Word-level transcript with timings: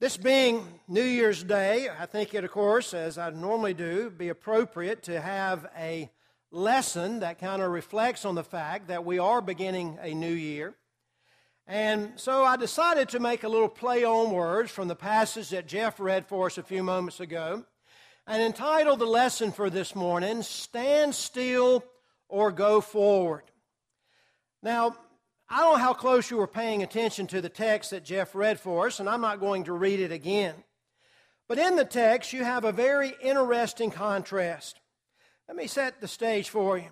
This 0.00 0.16
being 0.16 0.64
New 0.86 1.02
Year's 1.02 1.42
Day, 1.42 1.88
I 1.88 2.06
think 2.06 2.32
it, 2.32 2.44
of 2.44 2.52
course, 2.52 2.94
as 2.94 3.18
I 3.18 3.30
normally 3.30 3.74
do, 3.74 4.10
be 4.10 4.28
appropriate 4.28 5.02
to 5.02 5.20
have 5.20 5.66
a 5.76 6.08
lesson 6.52 7.18
that 7.18 7.40
kind 7.40 7.60
of 7.60 7.72
reflects 7.72 8.24
on 8.24 8.36
the 8.36 8.44
fact 8.44 8.86
that 8.86 9.04
we 9.04 9.18
are 9.18 9.40
beginning 9.40 9.98
a 10.00 10.14
new 10.14 10.32
year. 10.32 10.76
And 11.66 12.12
so 12.14 12.44
I 12.44 12.56
decided 12.56 13.08
to 13.08 13.18
make 13.18 13.42
a 13.42 13.48
little 13.48 13.68
play 13.68 14.04
on 14.04 14.30
words 14.30 14.70
from 14.70 14.86
the 14.86 14.94
passage 14.94 15.48
that 15.48 15.66
Jeff 15.66 15.98
read 15.98 16.28
for 16.28 16.46
us 16.46 16.58
a 16.58 16.62
few 16.62 16.84
moments 16.84 17.18
ago 17.18 17.64
and 18.24 18.40
entitled 18.40 19.00
the 19.00 19.04
lesson 19.04 19.50
for 19.50 19.68
this 19.68 19.96
morning, 19.96 20.42
Stand 20.42 21.12
Still 21.12 21.82
or 22.28 22.52
Go 22.52 22.80
Forward. 22.80 23.50
Now, 24.62 24.96
I 25.50 25.60
don't 25.60 25.78
know 25.78 25.84
how 25.84 25.94
close 25.94 26.30
you 26.30 26.36
were 26.36 26.46
paying 26.46 26.82
attention 26.82 27.26
to 27.28 27.40
the 27.40 27.48
text 27.48 27.90
that 27.90 28.04
Jeff 28.04 28.34
read 28.34 28.60
for 28.60 28.86
us, 28.86 29.00
and 29.00 29.08
I'm 29.08 29.22
not 29.22 29.40
going 29.40 29.64
to 29.64 29.72
read 29.72 29.98
it 29.98 30.12
again. 30.12 30.54
But 31.48 31.58
in 31.58 31.76
the 31.76 31.86
text, 31.86 32.34
you 32.34 32.44
have 32.44 32.64
a 32.64 32.72
very 32.72 33.14
interesting 33.22 33.90
contrast. 33.90 34.78
Let 35.48 35.56
me 35.56 35.66
set 35.66 36.02
the 36.02 36.08
stage 36.08 36.50
for 36.50 36.76
you. 36.76 36.90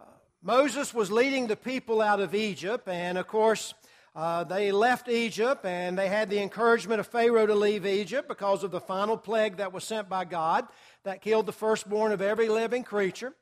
Uh, 0.00 0.04
Moses 0.40 0.94
was 0.94 1.10
leading 1.10 1.48
the 1.48 1.56
people 1.56 2.00
out 2.00 2.20
of 2.20 2.32
Egypt, 2.32 2.86
and 2.86 3.18
of 3.18 3.26
course, 3.26 3.74
uh, 4.14 4.44
they 4.44 4.70
left 4.70 5.08
Egypt 5.08 5.64
and 5.64 5.98
they 5.98 6.08
had 6.08 6.28
the 6.28 6.40
encouragement 6.40 7.00
of 7.00 7.06
Pharaoh 7.06 7.46
to 7.46 7.54
leave 7.54 7.86
Egypt 7.86 8.28
because 8.28 8.62
of 8.62 8.70
the 8.70 8.80
final 8.80 9.16
plague 9.16 9.56
that 9.56 9.72
was 9.72 9.84
sent 9.84 10.08
by 10.08 10.24
God 10.24 10.68
that 11.04 11.22
killed 11.22 11.46
the 11.46 11.52
firstborn 11.52 12.12
of 12.12 12.20
every 12.20 12.48
living 12.48 12.84
creature. 12.84 13.34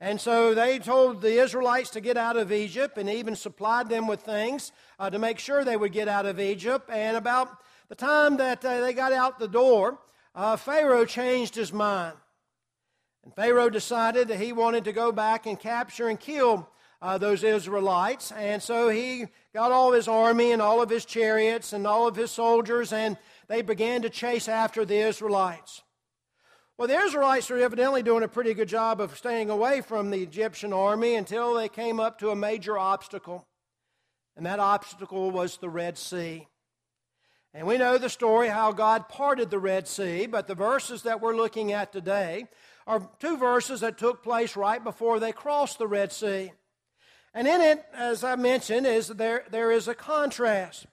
And 0.00 0.20
so 0.20 0.54
they 0.54 0.78
told 0.78 1.20
the 1.20 1.40
Israelites 1.40 1.90
to 1.90 2.00
get 2.00 2.16
out 2.16 2.36
of 2.36 2.52
Egypt 2.52 2.98
and 2.98 3.10
even 3.10 3.34
supplied 3.34 3.88
them 3.88 4.06
with 4.06 4.20
things 4.20 4.70
uh, 4.98 5.10
to 5.10 5.18
make 5.18 5.40
sure 5.40 5.64
they 5.64 5.76
would 5.76 5.92
get 5.92 6.06
out 6.06 6.26
of 6.26 6.38
Egypt. 6.38 6.88
And 6.88 7.16
about 7.16 7.48
the 7.88 7.96
time 7.96 8.36
that 8.36 8.64
uh, 8.64 8.80
they 8.80 8.92
got 8.92 9.12
out 9.12 9.38
the 9.38 9.48
door, 9.48 9.98
uh, 10.36 10.56
Pharaoh 10.56 11.04
changed 11.04 11.56
his 11.56 11.72
mind. 11.72 12.16
And 13.24 13.34
Pharaoh 13.34 13.70
decided 13.70 14.28
that 14.28 14.38
he 14.38 14.52
wanted 14.52 14.84
to 14.84 14.92
go 14.92 15.10
back 15.10 15.46
and 15.46 15.58
capture 15.58 16.08
and 16.08 16.20
kill 16.20 16.68
uh, 17.02 17.18
those 17.18 17.42
Israelites. 17.42 18.30
And 18.32 18.62
so 18.62 18.88
he 18.88 19.26
got 19.52 19.72
all 19.72 19.92
his 19.92 20.06
army 20.06 20.52
and 20.52 20.62
all 20.62 20.80
of 20.80 20.90
his 20.90 21.04
chariots 21.04 21.72
and 21.72 21.86
all 21.86 22.06
of 22.06 22.14
his 22.14 22.30
soldiers, 22.30 22.92
and 22.92 23.16
they 23.48 23.62
began 23.62 24.02
to 24.02 24.10
chase 24.10 24.48
after 24.48 24.84
the 24.84 24.98
Israelites. 24.98 25.82
Well, 26.78 26.86
the 26.86 26.96
Israelites 26.96 27.50
were 27.50 27.58
evidently 27.58 28.04
doing 28.04 28.22
a 28.22 28.28
pretty 28.28 28.54
good 28.54 28.68
job 28.68 29.00
of 29.00 29.18
staying 29.18 29.50
away 29.50 29.80
from 29.80 30.10
the 30.10 30.22
Egyptian 30.22 30.72
army 30.72 31.16
until 31.16 31.54
they 31.54 31.68
came 31.68 31.98
up 31.98 32.20
to 32.20 32.30
a 32.30 32.36
major 32.36 32.78
obstacle. 32.78 33.44
And 34.36 34.46
that 34.46 34.60
obstacle 34.60 35.32
was 35.32 35.56
the 35.56 35.68
Red 35.68 35.98
Sea. 35.98 36.46
And 37.52 37.66
we 37.66 37.78
know 37.78 37.98
the 37.98 38.08
story 38.08 38.46
how 38.46 38.70
God 38.70 39.08
parted 39.08 39.50
the 39.50 39.58
Red 39.58 39.88
Sea, 39.88 40.26
but 40.26 40.46
the 40.46 40.54
verses 40.54 41.02
that 41.02 41.20
we're 41.20 41.34
looking 41.34 41.72
at 41.72 41.90
today 41.90 42.46
are 42.86 43.10
two 43.18 43.36
verses 43.36 43.80
that 43.80 43.98
took 43.98 44.22
place 44.22 44.54
right 44.54 44.82
before 44.82 45.18
they 45.18 45.32
crossed 45.32 45.78
the 45.78 45.88
Red 45.88 46.12
Sea. 46.12 46.52
And 47.34 47.48
in 47.48 47.60
it, 47.60 47.84
as 47.92 48.22
I 48.22 48.36
mentioned, 48.36 48.86
is 48.86 49.08
there, 49.08 49.42
there 49.50 49.72
is 49.72 49.88
a 49.88 49.96
contrast. 49.96 50.86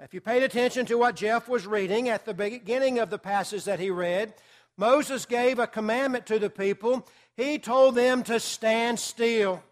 If 0.00 0.12
you 0.12 0.20
paid 0.20 0.42
attention 0.42 0.86
to 0.86 0.98
what 0.98 1.14
Jeff 1.14 1.48
was 1.48 1.68
reading 1.68 2.08
at 2.08 2.24
the 2.24 2.34
beginning 2.34 2.98
of 2.98 3.10
the 3.10 3.18
passage 3.18 3.62
that 3.66 3.78
he 3.78 3.90
read, 3.90 4.34
Moses 4.80 5.26
gave 5.26 5.58
a 5.58 5.66
commandment 5.66 6.24
to 6.24 6.38
the 6.38 6.48
people. 6.48 7.06
He 7.36 7.58
told 7.58 7.96
them 7.96 8.22
to 8.22 8.40
stand 8.40 8.98
still. 8.98 9.62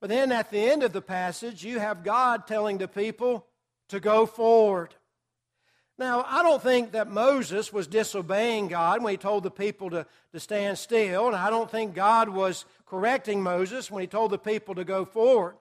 But 0.00 0.10
then 0.10 0.30
at 0.30 0.52
the 0.52 0.60
end 0.60 0.84
of 0.84 0.92
the 0.92 1.02
passage, 1.02 1.64
you 1.64 1.80
have 1.80 2.04
God 2.04 2.46
telling 2.46 2.78
the 2.78 2.86
people 2.86 3.44
to 3.88 3.98
go 3.98 4.26
forward. 4.26 4.94
Now, 5.98 6.24
I 6.28 6.44
don't 6.44 6.62
think 6.62 6.92
that 6.92 7.10
Moses 7.10 7.72
was 7.72 7.88
disobeying 7.88 8.68
God 8.68 9.02
when 9.02 9.10
he 9.10 9.16
told 9.16 9.42
the 9.42 9.50
people 9.50 9.90
to, 9.90 10.06
to 10.32 10.38
stand 10.38 10.78
still, 10.78 11.26
and 11.26 11.34
I 11.34 11.50
don't 11.50 11.70
think 11.70 11.96
God 11.96 12.28
was 12.28 12.64
correcting 12.86 13.42
Moses 13.42 13.90
when 13.90 14.02
he 14.02 14.06
told 14.06 14.30
the 14.30 14.38
people 14.38 14.76
to 14.76 14.84
go 14.84 15.04
forward. 15.04 15.56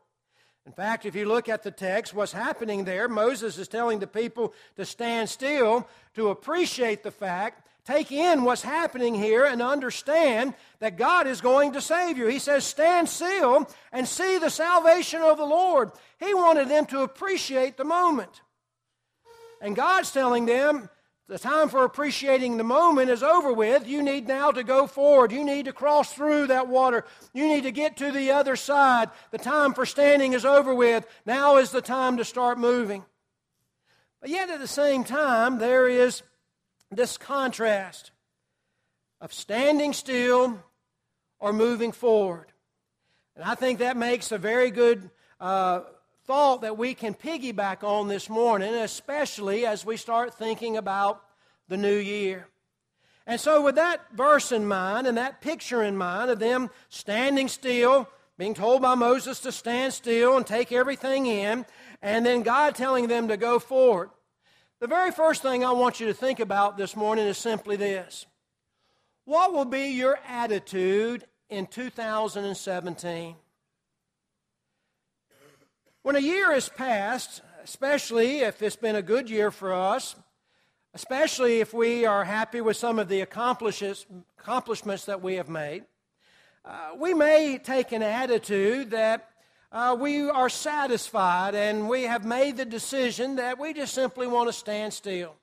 In 0.68 0.72
fact, 0.72 1.08
if 1.08 1.16
you 1.16 1.26
look 1.26 1.50
at 1.50 1.64
the 1.64 1.72
text, 1.72 2.14
what's 2.14 2.32
happening 2.32 2.84
there, 2.84 3.10
Moses 3.10 3.58
is 3.58 3.68
telling 3.68 3.98
the 3.98 4.06
people 4.06 4.54
to 4.76 4.86
stand 4.86 5.30
still, 5.30 5.88
to 6.14 6.30
appreciate 6.30 7.02
the 7.02 7.10
fact 7.10 7.68
take 7.92 8.12
in 8.12 8.44
what's 8.44 8.62
happening 8.62 9.14
here 9.14 9.46
and 9.46 9.62
understand 9.62 10.54
that 10.80 10.98
God 10.98 11.28
is 11.28 11.42
going 11.42 11.74
to 11.74 11.82
save 11.82 12.18
you. 12.18 12.28
He 12.28 12.40
says, 12.40 12.64
Stand 12.64 13.10
still 13.10 13.70
and 13.92 14.08
see 14.08 14.38
the 14.38 14.50
salvation 14.50 15.22
of 15.22 15.38
the 15.38 15.46
Lord. 15.46 15.92
He 16.20 16.34
wanted 16.34 16.70
them 16.70 16.86
to 16.88 17.02
appreciate 17.02 17.78
the 17.78 17.84
moment. 17.84 18.42
And 19.62 19.76
God's 19.76 20.12
telling 20.12 20.46
them, 20.46 20.90
the 21.28 21.40
time 21.40 21.70
for 21.70 21.86
appreciating 21.86 22.58
the 22.58 22.64
moment 22.64 23.10
is 23.10 23.24
over 23.24 23.54
with. 23.54 23.88
You 23.88 24.04
need 24.04 24.28
now 24.28 24.52
to 24.52 24.64
go 24.64 24.86
forward. 24.86 25.32
You 25.32 25.46
need 25.46 25.64
to 25.66 25.72
cross 25.72 26.14
through 26.14 26.48
that 26.48 26.68
water. 26.68 27.06
You 27.34 27.48
need 27.48 27.64
to 27.64 27.72
get 27.72 27.96
to 27.98 28.12
the 28.12 28.32
other 28.32 28.58
side. 28.58 29.10
The 29.32 29.38
time 29.38 29.74
for 29.74 29.86
standing 29.86 30.34
is 30.34 30.44
over 30.44 30.76
with. 30.76 31.08
Now 31.26 31.56
is 31.58 31.72
the 31.72 31.82
time 31.82 32.18
to 32.18 32.26
start 32.26 32.58
moving. 32.58 33.06
But 34.20 34.30
yet, 34.30 34.50
at 34.50 34.60
the 34.60 34.68
same 34.68 35.06
time, 35.06 35.58
there 35.58 35.88
is 35.88 36.22
this 36.92 37.18
contrast 37.18 38.12
of 39.22 39.34
standing 39.34 39.94
still 39.94 40.60
or 41.40 41.54
moving 41.54 41.92
forward. 41.92 42.48
And 43.36 43.46
I 43.46 43.56
think 43.56 43.80
that 43.80 43.96
makes 43.96 44.32
a 44.32 44.38
very 44.38 44.72
good 44.72 45.10
uh, 45.40 45.82
thought 46.26 46.62
that 46.62 46.78
we 46.78 46.94
can 46.94 47.14
piggyback 47.14 47.84
on 47.84 48.08
this 48.08 48.30
morning, 48.30 48.74
especially 48.74 49.66
as 49.66 49.86
we 49.86 49.98
start 49.98 50.34
thinking 50.34 50.78
about 50.78 51.24
the 51.68 51.78
new 51.78 51.96
year. 51.96 52.48
And 53.26 53.40
so, 53.40 53.62
with 53.62 53.76
that 53.76 54.02
verse 54.14 54.52
in 54.52 54.66
mind 54.66 55.08
and 55.08 55.18
that 55.18 55.42
picture 55.42 55.84
in 55.84 55.96
mind 55.96 56.30
of 56.30 56.40
them 56.40 56.70
standing 56.90 57.48
still, 57.48 58.10
being 58.38 58.54
told 58.54 58.82
by 58.82 58.96
Moses 58.96 59.40
to 59.42 59.52
stand 59.52 59.94
still 59.94 60.36
and 60.36 60.46
take 60.46 60.72
everything 60.72 61.28
in, 61.28 61.66
and 62.02 62.26
then 62.26 62.42
God 62.42 62.76
telling 62.76 63.08
them 63.08 63.28
to 63.28 63.38
go 63.38 63.60
forward. 63.60 64.10
The 64.82 64.88
very 64.88 65.12
first 65.12 65.44
thing 65.44 65.64
I 65.64 65.74
want 65.74 66.00
you 66.00 66.08
to 66.08 66.14
think 66.16 66.40
about 66.40 66.76
this 66.76 66.96
morning 66.96 67.28
is 67.28 67.38
simply 67.38 67.76
this 67.76 68.26
What 69.26 69.54
will 69.54 69.66
be 69.66 69.90
your 69.90 70.18
attitude 70.28 71.24
in 71.52 71.68
2017? 71.68 73.36
When 76.02 76.16
a 76.16 76.20
year 76.20 76.52
has 76.52 76.68
passed, 76.68 77.42
especially 77.64 78.40
if 78.40 78.64
it's 78.64 78.76
been 78.76 78.96
a 78.96 79.04
good 79.04 79.30
year 79.30 79.52
for 79.52 79.72
us, 79.72 80.16
especially 80.96 81.60
if 81.60 81.76
we 81.76 82.08
are 82.08 82.24
happy 82.24 82.60
with 82.60 82.76
some 82.76 82.98
of 82.98 83.08
the 83.08 83.22
accomplishments 83.22 85.06
that 85.06 85.22
we 85.22 85.36
have 85.36 85.48
made, 85.48 85.84
uh, 86.66 86.94
we 86.98 87.14
may 87.14 87.60
take 87.60 87.92
an 87.92 88.02
attitude 88.02 88.90
that 88.90 89.31
uh, 89.72 89.96
we 90.00 90.30
are 90.30 90.50
satisfied 90.50 91.56
and 91.56 91.88
we 91.88 92.04
have 92.04 92.26
made 92.26 92.58
the 92.58 92.66
decision 92.66 93.38
that 93.38 93.58
we 93.58 93.74
just 93.74 93.94
simply 93.94 94.28
want 94.28 94.50
to 94.50 94.54
stand 94.54 94.94
still. 94.94 95.36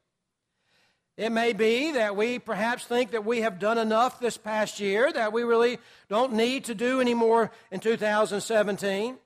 It 1.16 1.30
may 1.30 1.52
be 1.52 1.92
that 1.92 2.14
we 2.14 2.38
perhaps 2.38 2.84
think 2.84 3.10
that 3.10 3.24
we 3.24 3.40
have 3.40 3.58
done 3.58 3.78
enough 3.78 4.20
this 4.20 4.36
past 4.36 4.78
year, 4.78 5.10
that 5.12 5.32
we 5.32 5.42
really 5.42 5.78
don't 6.08 6.34
need 6.34 6.66
to 6.66 6.74
do 6.74 7.00
any 7.00 7.14
more 7.14 7.50
in 7.72 7.80
2017. 7.80 9.16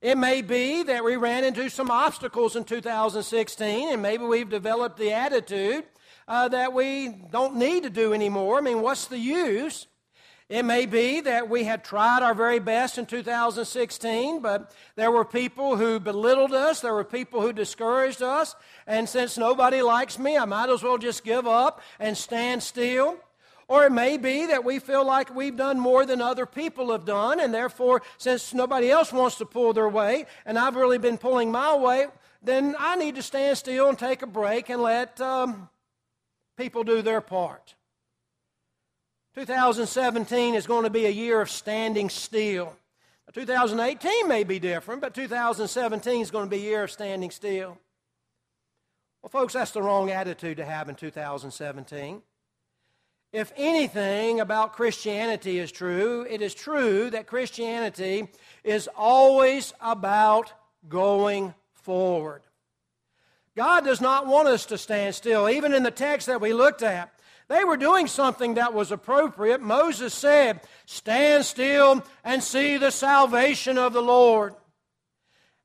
It 0.00 0.16
may 0.16 0.42
be 0.42 0.82
that 0.84 1.02
we 1.02 1.16
ran 1.16 1.42
into 1.42 1.68
some 1.70 1.90
obstacles 1.90 2.54
in 2.54 2.64
2016, 2.64 3.92
and 3.92 4.02
maybe 4.02 4.24
we've 4.24 4.48
developed 4.48 4.98
the 4.98 5.12
attitude 5.12 5.84
uh, 6.28 6.48
that 6.48 6.72
we 6.72 7.08
don't 7.08 7.56
need 7.56 7.82
to 7.84 7.90
do 7.90 8.12
anymore. 8.12 8.58
I 8.58 8.60
mean, 8.60 8.82
what's 8.82 9.06
the 9.06 9.18
use? 9.18 9.86
It 10.54 10.64
may 10.64 10.86
be 10.86 11.20
that 11.22 11.50
we 11.50 11.64
had 11.64 11.82
tried 11.82 12.22
our 12.22 12.32
very 12.32 12.60
best 12.60 12.96
in 12.96 13.06
2016, 13.06 14.38
but 14.38 14.72
there 14.94 15.10
were 15.10 15.24
people 15.24 15.76
who 15.76 15.98
belittled 15.98 16.52
us, 16.52 16.78
there 16.78 16.94
were 16.94 17.02
people 17.02 17.40
who 17.40 17.52
discouraged 17.52 18.22
us, 18.22 18.54
and 18.86 19.08
since 19.08 19.36
nobody 19.36 19.82
likes 19.82 20.16
me, 20.16 20.38
I 20.38 20.44
might 20.44 20.70
as 20.70 20.80
well 20.80 20.96
just 20.96 21.24
give 21.24 21.48
up 21.48 21.80
and 21.98 22.16
stand 22.16 22.62
still. 22.62 23.16
Or 23.66 23.84
it 23.84 23.90
may 23.90 24.16
be 24.16 24.46
that 24.46 24.62
we 24.64 24.78
feel 24.78 25.04
like 25.04 25.34
we've 25.34 25.56
done 25.56 25.80
more 25.80 26.06
than 26.06 26.20
other 26.20 26.46
people 26.46 26.92
have 26.92 27.04
done, 27.04 27.40
and 27.40 27.52
therefore, 27.52 28.02
since 28.16 28.54
nobody 28.54 28.92
else 28.92 29.12
wants 29.12 29.38
to 29.38 29.46
pull 29.46 29.72
their 29.72 29.88
weight, 29.88 30.26
and 30.46 30.56
I've 30.56 30.76
really 30.76 30.98
been 30.98 31.18
pulling 31.18 31.50
my 31.50 31.74
weight, 31.74 32.10
then 32.44 32.76
I 32.78 32.94
need 32.94 33.16
to 33.16 33.22
stand 33.22 33.58
still 33.58 33.88
and 33.88 33.98
take 33.98 34.22
a 34.22 34.28
break 34.28 34.68
and 34.68 34.80
let 34.80 35.20
um, 35.20 35.68
people 36.56 36.84
do 36.84 37.02
their 37.02 37.20
part. 37.20 37.74
2017 39.34 40.54
is 40.54 40.66
going 40.66 40.84
to 40.84 40.90
be 40.90 41.06
a 41.06 41.10
year 41.10 41.40
of 41.40 41.50
standing 41.50 42.08
still. 42.08 42.74
2018 43.34 44.28
may 44.28 44.44
be 44.44 44.60
different, 44.60 45.00
but 45.00 45.12
2017 45.12 46.22
is 46.22 46.30
going 46.30 46.44
to 46.44 46.50
be 46.50 46.62
a 46.62 46.70
year 46.70 46.84
of 46.84 46.90
standing 46.90 47.32
still. 47.32 47.76
Well, 49.20 49.30
folks, 49.30 49.54
that's 49.54 49.72
the 49.72 49.82
wrong 49.82 50.10
attitude 50.10 50.58
to 50.58 50.64
have 50.64 50.88
in 50.88 50.94
2017. 50.94 52.22
If 53.32 53.52
anything 53.56 54.38
about 54.38 54.74
Christianity 54.74 55.58
is 55.58 55.72
true, 55.72 56.24
it 56.30 56.40
is 56.40 56.54
true 56.54 57.10
that 57.10 57.26
Christianity 57.26 58.28
is 58.62 58.88
always 58.96 59.72
about 59.80 60.52
going 60.88 61.54
forward. 61.74 62.42
God 63.56 63.84
does 63.84 64.00
not 64.00 64.28
want 64.28 64.46
us 64.46 64.66
to 64.66 64.78
stand 64.78 65.16
still. 65.16 65.48
Even 65.48 65.74
in 65.74 65.82
the 65.82 65.90
text 65.90 66.28
that 66.28 66.40
we 66.40 66.52
looked 66.52 66.82
at, 66.82 67.12
they 67.48 67.64
were 67.64 67.76
doing 67.76 68.06
something 68.06 68.54
that 68.54 68.72
was 68.72 68.90
appropriate. 68.90 69.60
Moses 69.60 70.14
said, 70.14 70.60
Stand 70.86 71.44
still 71.44 72.02
and 72.24 72.42
see 72.42 72.78
the 72.78 72.90
salvation 72.90 73.78
of 73.78 73.92
the 73.92 74.02
Lord. 74.02 74.54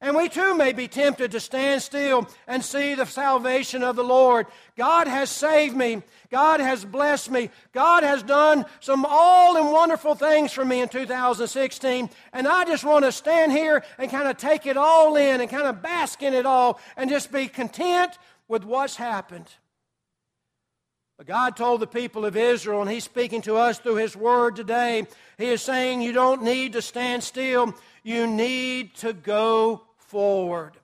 And 0.01 0.15
we 0.15 0.29
too 0.29 0.55
may 0.55 0.71
be 0.71 0.87
tempted 0.87 1.31
to 1.31 1.41
stand 1.41 1.81
still 1.81 2.29
and 2.47 2.63
see 2.63 2.95
the 2.95 3.05
salvation 3.05 3.83
of 3.83 3.97
the 3.97 4.03
Lord. 4.03 4.47
God 4.77 5.07
has 5.07 5.29
saved 5.29 5.75
me. 5.75 6.01
God 6.31 6.61
has 6.61 6.85
blessed 6.85 7.29
me. 7.31 7.49
God 7.73 8.03
has 8.03 8.23
done 8.23 8.65
some 8.79 9.05
all 9.07 9.57
and 9.57 9.73
wonderful 9.73 10.15
things 10.15 10.53
for 10.53 10.63
me 10.63 10.79
in 10.79 10.87
2016. 10.87 12.09
And 12.31 12.47
I 12.47 12.63
just 12.63 12.85
want 12.85 13.03
to 13.03 13.11
stand 13.11 13.51
here 13.51 13.83
and 13.97 14.09
kind 14.09 14.29
of 14.29 14.37
take 14.37 14.65
it 14.65 14.77
all 14.77 15.17
in 15.17 15.41
and 15.41 15.49
kind 15.49 15.67
of 15.67 15.81
bask 15.81 16.23
in 16.23 16.33
it 16.33 16.45
all 16.45 16.79
and 16.95 17.09
just 17.09 17.29
be 17.29 17.49
content 17.49 18.17
with 18.47 18.63
what's 18.63 18.95
happened. 18.95 19.47
But 21.19 21.27
God 21.27 21.57
told 21.57 21.81
the 21.81 21.87
people 21.87 22.23
of 22.23 22.37
Israel, 22.37 22.79
and 22.79 22.89
He's 22.89 23.03
speaking 23.03 23.41
to 23.41 23.57
us 23.57 23.77
through 23.77 23.95
His 23.95 24.15
Word 24.15 24.55
today. 24.55 25.05
He 25.37 25.47
is 25.47 25.61
saying, 25.61 26.01
You 26.01 26.13
don't 26.13 26.43
need 26.43 26.71
to 26.73 26.81
stand 26.81 27.25
still, 27.25 27.75
you 28.03 28.25
need 28.25 28.95
to 28.95 29.11
go 29.11 29.81
forward. 29.97 30.77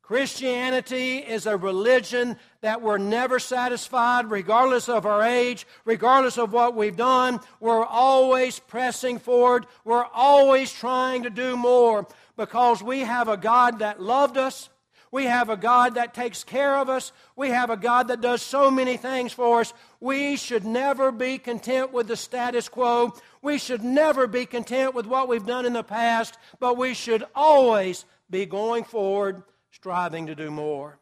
Christianity 0.00 1.18
is 1.18 1.44
a 1.44 1.58
religion 1.58 2.38
that 2.62 2.80
we're 2.80 2.96
never 2.96 3.38
satisfied, 3.38 4.30
regardless 4.30 4.88
of 4.88 5.04
our 5.04 5.22
age, 5.22 5.66
regardless 5.84 6.38
of 6.38 6.54
what 6.54 6.74
we've 6.74 6.96
done. 6.96 7.40
We're 7.60 7.84
always 7.84 8.58
pressing 8.58 9.18
forward. 9.18 9.66
We're 9.84 10.06
always 10.14 10.72
trying 10.72 11.24
to 11.24 11.30
do 11.30 11.58
more 11.58 12.06
because 12.38 12.82
we 12.82 13.00
have 13.00 13.28
a 13.28 13.36
God 13.36 13.80
that 13.80 14.00
loved 14.00 14.38
us. 14.38 14.70
We 15.10 15.24
have 15.24 15.48
a 15.48 15.56
God 15.56 15.94
that 15.94 16.14
takes 16.14 16.44
care 16.44 16.76
of 16.76 16.88
us. 16.88 17.12
We 17.36 17.50
have 17.50 17.70
a 17.70 17.76
God 17.76 18.08
that 18.08 18.20
does 18.20 18.42
so 18.42 18.70
many 18.70 18.96
things 18.96 19.32
for 19.32 19.60
us. 19.60 19.72
We 20.00 20.36
should 20.36 20.64
never 20.64 21.12
be 21.12 21.38
content 21.38 21.92
with 21.92 22.08
the 22.08 22.16
status 22.16 22.68
quo. 22.68 23.14
We 23.42 23.58
should 23.58 23.82
never 23.82 24.26
be 24.26 24.46
content 24.46 24.94
with 24.94 25.06
what 25.06 25.28
we've 25.28 25.46
done 25.46 25.66
in 25.66 25.72
the 25.72 25.84
past, 25.84 26.36
but 26.58 26.76
we 26.76 26.94
should 26.94 27.24
always 27.34 28.04
be 28.28 28.46
going 28.46 28.84
forward, 28.84 29.42
striving 29.70 30.26
to 30.26 30.34
do 30.34 30.50
more. 30.50 30.98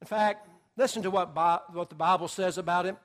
In 0.00 0.06
fact, 0.06 0.48
listen 0.76 1.02
to 1.02 1.10
what, 1.10 1.34
what 1.72 1.88
the 1.88 1.94
Bible 1.94 2.28
says 2.28 2.58
about 2.58 2.86
it. 2.86 2.96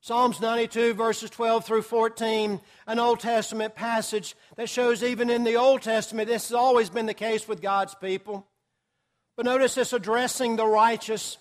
Psalms 0.00 0.40
92, 0.40 0.94
verses 0.94 1.28
12 1.30 1.64
through 1.64 1.82
14, 1.82 2.60
an 2.86 2.98
Old 2.98 3.18
Testament 3.18 3.74
passage 3.74 4.36
that 4.56 4.68
shows 4.68 5.02
even 5.02 5.28
in 5.28 5.42
the 5.42 5.56
Old 5.56 5.82
Testament, 5.82 6.28
this 6.28 6.48
has 6.48 6.54
always 6.54 6.88
been 6.88 7.06
the 7.06 7.14
case 7.14 7.48
with 7.48 7.60
God's 7.60 7.94
people. 7.96 8.46
But 9.36 9.44
notice 9.44 9.74
this 9.74 9.92
addressing 9.92 10.56
the 10.56 10.66
righteous. 10.66 11.38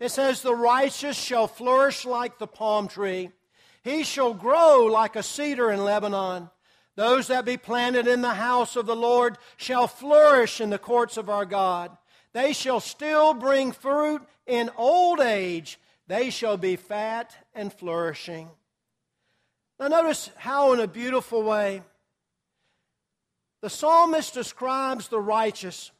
It 0.00 0.10
says, 0.10 0.42
The 0.42 0.54
righteous 0.54 1.16
shall 1.16 1.46
flourish 1.46 2.04
like 2.04 2.38
the 2.38 2.46
palm 2.46 2.88
tree, 2.88 3.30
he 3.82 4.04
shall 4.04 4.34
grow 4.34 4.84
like 4.84 5.16
a 5.16 5.22
cedar 5.22 5.70
in 5.70 5.82
Lebanon. 5.82 6.50
Those 6.94 7.28
that 7.28 7.44
be 7.44 7.56
planted 7.56 8.08
in 8.08 8.22
the 8.22 8.34
house 8.34 8.76
of 8.76 8.86
the 8.86 8.96
Lord 8.96 9.38
shall 9.56 9.86
flourish 9.86 10.60
in 10.60 10.70
the 10.70 10.78
courts 10.78 11.16
of 11.16 11.30
our 11.30 11.44
God. 11.46 11.96
They 12.32 12.52
shall 12.52 12.80
still 12.80 13.34
bring 13.34 13.72
fruit 13.72 14.20
in 14.46 14.70
old 14.76 15.20
age. 15.20 15.78
They 16.08 16.30
shall 16.30 16.56
be 16.56 16.76
fat 16.76 17.36
and 17.54 17.72
flourishing. 17.72 18.48
Now, 19.78 19.88
notice 19.88 20.30
how, 20.36 20.72
in 20.72 20.80
a 20.80 20.88
beautiful 20.88 21.42
way, 21.42 21.82
the 23.60 23.70
psalmist 23.70 24.34
describes 24.34 25.08
the 25.08 25.20
righteous. 25.20 25.90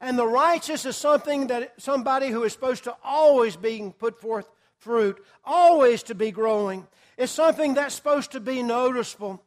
And 0.00 0.18
the 0.18 0.26
righteous 0.26 0.84
is 0.86 0.96
something 0.96 1.48
that 1.48 1.74
somebody 1.80 2.28
who 2.28 2.44
is 2.44 2.52
supposed 2.52 2.84
to 2.84 2.96
always 3.02 3.56
be 3.56 3.92
put 3.98 4.20
forth 4.20 4.48
fruit, 4.78 5.22
always 5.44 6.02
to 6.04 6.14
be 6.14 6.30
growing. 6.30 6.86
It's 7.16 7.32
something 7.32 7.74
that's 7.74 7.94
supposed 7.94 8.32
to 8.32 8.40
be 8.40 8.62
noticeable. 8.62 9.42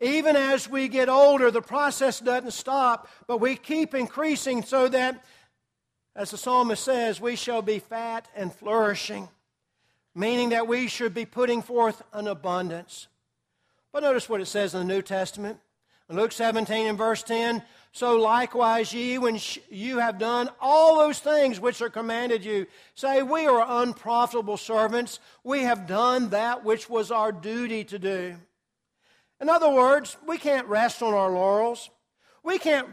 Even 0.00 0.34
as 0.36 0.68
we 0.68 0.88
get 0.88 1.08
older, 1.08 1.50
the 1.50 1.62
process 1.62 2.18
doesn't 2.20 2.52
stop, 2.52 3.08
but 3.26 3.38
we 3.38 3.56
keep 3.56 3.94
increasing 3.94 4.62
so 4.62 4.88
that, 4.88 5.24
as 6.16 6.30
the 6.30 6.38
psalmist 6.38 6.84
says, 6.84 7.20
we 7.20 7.36
shall 7.36 7.62
be 7.62 7.78
fat 7.78 8.28
and 8.36 8.52
flourishing, 8.52 9.28
meaning 10.14 10.50
that 10.50 10.68
we 10.68 10.86
should 10.86 11.12
be 11.12 11.26
putting 11.26 11.62
forth 11.62 12.02
an 12.12 12.28
abundance. 12.28 13.08
But 13.92 14.02
notice 14.02 14.28
what 14.28 14.40
it 14.40 14.46
says 14.46 14.74
in 14.74 14.86
the 14.86 14.94
New 14.94 15.02
Testament. 15.02 15.58
In 16.08 16.16
Luke 16.16 16.32
17 16.32 16.86
and 16.86 16.98
verse 16.98 17.22
10, 17.22 17.62
so 17.92 18.16
likewise 18.16 18.92
ye, 18.92 19.18
when 19.18 19.38
you 19.70 19.98
have 20.00 20.18
done 20.18 20.50
all 20.60 20.98
those 20.98 21.20
things 21.20 21.60
which 21.60 21.80
are 21.80 21.88
commanded 21.88 22.44
you, 22.44 22.66
say, 22.94 23.22
We 23.22 23.46
are 23.46 23.82
unprofitable 23.82 24.56
servants. 24.56 25.20
We 25.44 25.62
have 25.62 25.86
done 25.86 26.30
that 26.30 26.64
which 26.64 26.90
was 26.90 27.10
our 27.10 27.32
duty 27.32 27.84
to 27.84 27.98
do. 27.98 28.36
In 29.40 29.48
other 29.48 29.70
words, 29.70 30.16
we 30.26 30.38
can't 30.38 30.66
rest 30.66 31.02
on 31.02 31.14
our 31.14 31.30
laurels. 31.30 31.88
We 32.42 32.58
can't 32.58 32.88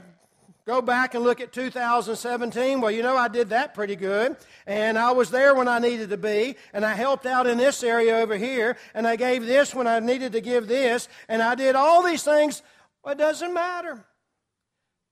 go 0.65 0.81
back 0.81 1.15
and 1.15 1.23
look 1.23 1.41
at 1.41 1.51
2017. 1.51 2.81
Well, 2.81 2.91
you 2.91 3.01
know, 3.01 3.17
I 3.17 3.27
did 3.27 3.49
that 3.49 3.73
pretty 3.73 3.95
good. 3.95 4.35
And 4.65 4.97
I 4.97 5.11
was 5.11 5.31
there 5.31 5.55
when 5.55 5.67
I 5.67 5.79
needed 5.79 6.09
to 6.09 6.17
be. 6.17 6.55
And 6.73 6.85
I 6.85 6.93
helped 6.93 7.25
out 7.25 7.47
in 7.47 7.57
this 7.57 7.83
area 7.83 8.17
over 8.17 8.37
here. 8.37 8.77
And 8.93 9.07
I 9.07 9.15
gave 9.15 9.45
this 9.45 9.73
when 9.73 9.87
I 9.87 9.99
needed 9.99 10.33
to 10.33 10.41
give 10.41 10.67
this. 10.67 11.07
And 11.27 11.41
I 11.41 11.55
did 11.55 11.75
all 11.75 12.03
these 12.03 12.23
things. 12.23 12.61
Well, 13.03 13.13
it 13.13 13.17
doesn't 13.17 13.53
matter. 13.53 14.05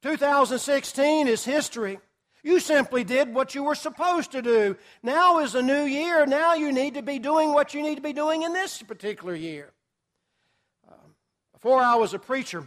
2016 0.04 1.28
is 1.28 1.44
history. 1.44 2.00
You 2.44 2.60
simply 2.60 3.04
did 3.04 3.34
what 3.34 3.54
you 3.54 3.64
were 3.64 3.76
supposed 3.76 4.32
to 4.32 4.42
do. 4.42 4.78
Now 5.04 5.40
is 5.40 5.56
a 5.56 5.62
new 5.62 5.84
year. 5.84 6.26
Now 6.26 6.54
you 6.54 6.72
need 6.72 6.94
to 6.94 7.02
be 7.02 7.20
doing 7.20 7.54
what 7.54 7.74
you 7.74 7.82
need 7.82 7.96
to 7.96 8.02
be 8.02 8.14
doing 8.14 8.44
in 8.44 8.54
this 8.54 8.82
particular 8.82 9.36
year. 9.36 9.72
Uh, 10.90 10.94
before 11.54 11.82
I 11.82 11.96
was 11.96 12.14
a 12.14 12.20
preacher, 12.20 12.66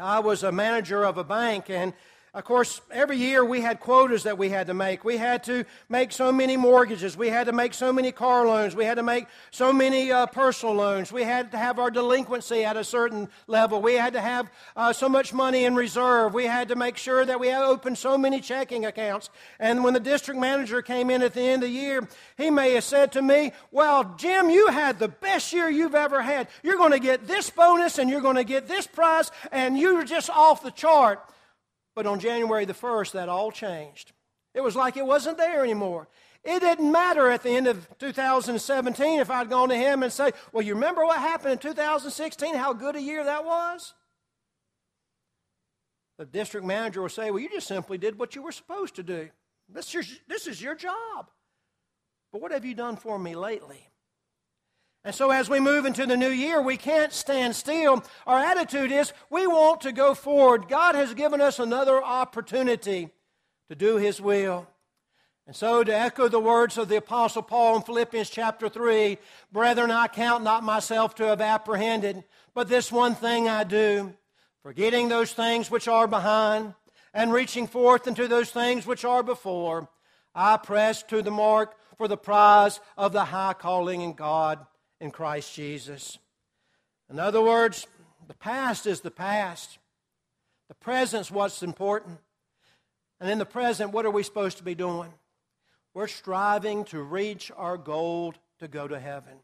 I 0.00 0.20
was 0.20 0.42
a 0.42 0.52
manager 0.52 1.04
of 1.04 1.18
a 1.18 1.24
bank, 1.24 1.68
and 1.68 1.92
of 2.38 2.44
course, 2.44 2.80
every 2.92 3.16
year 3.16 3.44
we 3.44 3.60
had 3.60 3.80
quotas 3.80 4.22
that 4.22 4.38
we 4.38 4.48
had 4.48 4.68
to 4.68 4.74
make. 4.74 5.02
We 5.02 5.16
had 5.16 5.42
to 5.44 5.64
make 5.88 6.12
so 6.12 6.30
many 6.30 6.56
mortgages. 6.56 7.16
We 7.16 7.30
had 7.30 7.48
to 7.48 7.52
make 7.52 7.74
so 7.74 7.92
many 7.92 8.12
car 8.12 8.46
loans. 8.46 8.76
We 8.76 8.84
had 8.84 8.94
to 8.94 9.02
make 9.02 9.26
so 9.50 9.72
many 9.72 10.12
uh, 10.12 10.26
personal 10.26 10.76
loans. 10.76 11.10
We 11.10 11.24
had 11.24 11.50
to 11.50 11.58
have 11.58 11.80
our 11.80 11.90
delinquency 11.90 12.64
at 12.64 12.76
a 12.76 12.84
certain 12.84 13.28
level. 13.48 13.82
We 13.82 13.94
had 13.94 14.12
to 14.12 14.20
have 14.20 14.52
uh, 14.76 14.92
so 14.92 15.08
much 15.08 15.34
money 15.34 15.64
in 15.64 15.74
reserve. 15.74 16.32
We 16.32 16.44
had 16.44 16.68
to 16.68 16.76
make 16.76 16.96
sure 16.96 17.24
that 17.24 17.40
we 17.40 17.52
opened 17.52 17.98
so 17.98 18.16
many 18.16 18.40
checking 18.40 18.86
accounts. 18.86 19.30
And 19.58 19.82
when 19.82 19.94
the 19.94 20.00
district 20.00 20.38
manager 20.38 20.80
came 20.80 21.10
in 21.10 21.22
at 21.22 21.34
the 21.34 21.42
end 21.42 21.64
of 21.64 21.70
the 21.70 21.74
year, 21.74 22.08
he 22.36 22.52
may 22.52 22.74
have 22.74 22.84
said 22.84 23.10
to 23.12 23.22
me, 23.22 23.50
Well, 23.72 24.14
Jim, 24.16 24.48
you 24.48 24.68
had 24.68 25.00
the 25.00 25.08
best 25.08 25.52
year 25.52 25.68
you've 25.68 25.96
ever 25.96 26.22
had. 26.22 26.46
You're 26.62 26.76
going 26.76 26.92
to 26.92 27.00
get 27.00 27.26
this 27.26 27.50
bonus 27.50 27.98
and 27.98 28.08
you're 28.08 28.20
going 28.20 28.36
to 28.36 28.44
get 28.44 28.68
this 28.68 28.86
prize, 28.86 29.32
and 29.50 29.76
you're 29.76 30.04
just 30.04 30.30
off 30.30 30.62
the 30.62 30.70
chart. 30.70 31.20
But 31.98 32.06
on 32.06 32.20
January 32.20 32.64
the 32.64 32.74
1st, 32.74 33.10
that 33.14 33.28
all 33.28 33.50
changed. 33.50 34.12
It 34.54 34.60
was 34.60 34.76
like 34.76 34.96
it 34.96 35.04
wasn't 35.04 35.36
there 35.36 35.64
anymore. 35.64 36.06
It 36.44 36.60
didn't 36.60 36.92
matter 36.92 37.28
at 37.28 37.42
the 37.42 37.50
end 37.50 37.66
of 37.66 37.88
2017 37.98 39.18
if 39.18 39.28
I'd 39.28 39.50
gone 39.50 39.68
to 39.70 39.74
him 39.74 40.04
and 40.04 40.12
say, 40.12 40.30
Well, 40.52 40.64
you 40.64 40.74
remember 40.74 41.04
what 41.04 41.18
happened 41.18 41.54
in 41.54 41.58
2016, 41.58 42.54
how 42.54 42.72
good 42.72 42.94
a 42.94 43.02
year 43.02 43.24
that 43.24 43.44
was? 43.44 43.94
The 46.18 46.24
district 46.24 46.64
manager 46.64 47.02
will 47.02 47.08
say, 47.08 47.32
Well, 47.32 47.40
you 47.40 47.48
just 47.48 47.66
simply 47.66 47.98
did 47.98 48.16
what 48.16 48.36
you 48.36 48.42
were 48.42 48.52
supposed 48.52 48.94
to 48.94 49.02
do. 49.02 49.30
This 49.68 49.92
is 49.92 50.20
this 50.28 50.46
is 50.46 50.62
your 50.62 50.76
job. 50.76 51.28
But 52.30 52.40
what 52.40 52.52
have 52.52 52.64
you 52.64 52.76
done 52.76 52.94
for 52.94 53.18
me 53.18 53.34
lately? 53.34 53.88
And 55.08 55.14
so, 55.14 55.30
as 55.30 55.48
we 55.48 55.58
move 55.58 55.86
into 55.86 56.04
the 56.04 56.18
new 56.18 56.28
year, 56.28 56.60
we 56.60 56.76
can't 56.76 57.14
stand 57.14 57.56
still. 57.56 58.04
Our 58.26 58.38
attitude 58.38 58.92
is 58.92 59.14
we 59.30 59.46
want 59.46 59.80
to 59.80 59.90
go 59.90 60.12
forward. 60.12 60.68
God 60.68 60.94
has 60.96 61.14
given 61.14 61.40
us 61.40 61.58
another 61.58 62.04
opportunity 62.04 63.08
to 63.70 63.74
do 63.74 63.96
His 63.96 64.20
will. 64.20 64.66
And 65.46 65.56
so, 65.56 65.82
to 65.82 65.96
echo 65.96 66.28
the 66.28 66.38
words 66.38 66.76
of 66.76 66.90
the 66.90 66.98
Apostle 66.98 67.40
Paul 67.40 67.76
in 67.76 67.82
Philippians 67.84 68.28
chapter 68.28 68.68
3 68.68 69.16
Brethren, 69.50 69.90
I 69.90 70.08
count 70.08 70.44
not 70.44 70.62
myself 70.62 71.14
to 71.14 71.26
have 71.28 71.40
apprehended, 71.40 72.22
but 72.52 72.68
this 72.68 72.92
one 72.92 73.14
thing 73.14 73.48
I 73.48 73.64
do, 73.64 74.12
forgetting 74.62 75.08
those 75.08 75.32
things 75.32 75.70
which 75.70 75.88
are 75.88 76.06
behind, 76.06 76.74
and 77.14 77.32
reaching 77.32 77.66
forth 77.66 78.06
into 78.06 78.28
those 78.28 78.50
things 78.50 78.86
which 78.86 79.06
are 79.06 79.22
before, 79.22 79.88
I 80.34 80.58
press 80.58 81.02
to 81.04 81.22
the 81.22 81.30
mark 81.30 81.76
for 81.96 82.08
the 82.08 82.18
prize 82.18 82.78
of 82.98 83.14
the 83.14 83.24
high 83.24 83.54
calling 83.54 84.02
in 84.02 84.12
God 84.12 84.66
in 85.00 85.10
Christ 85.10 85.54
Jesus. 85.54 86.18
In 87.10 87.18
other 87.18 87.40
words, 87.40 87.86
the 88.26 88.34
past 88.34 88.86
is 88.86 89.00
the 89.00 89.10
past. 89.10 89.78
The 90.68 90.74
present's 90.74 91.30
what's 91.30 91.62
important. 91.62 92.18
And 93.20 93.30
in 93.30 93.38
the 93.38 93.46
present, 93.46 93.92
what 93.92 94.06
are 94.06 94.10
we 94.10 94.22
supposed 94.22 94.58
to 94.58 94.64
be 94.64 94.74
doing? 94.74 95.12
We're 95.94 96.06
striving 96.06 96.84
to 96.86 97.02
reach 97.02 97.50
our 97.56 97.76
goal 97.76 98.34
to 98.60 98.68
go 98.68 98.86
to 98.86 99.00
heaven. 99.00 99.34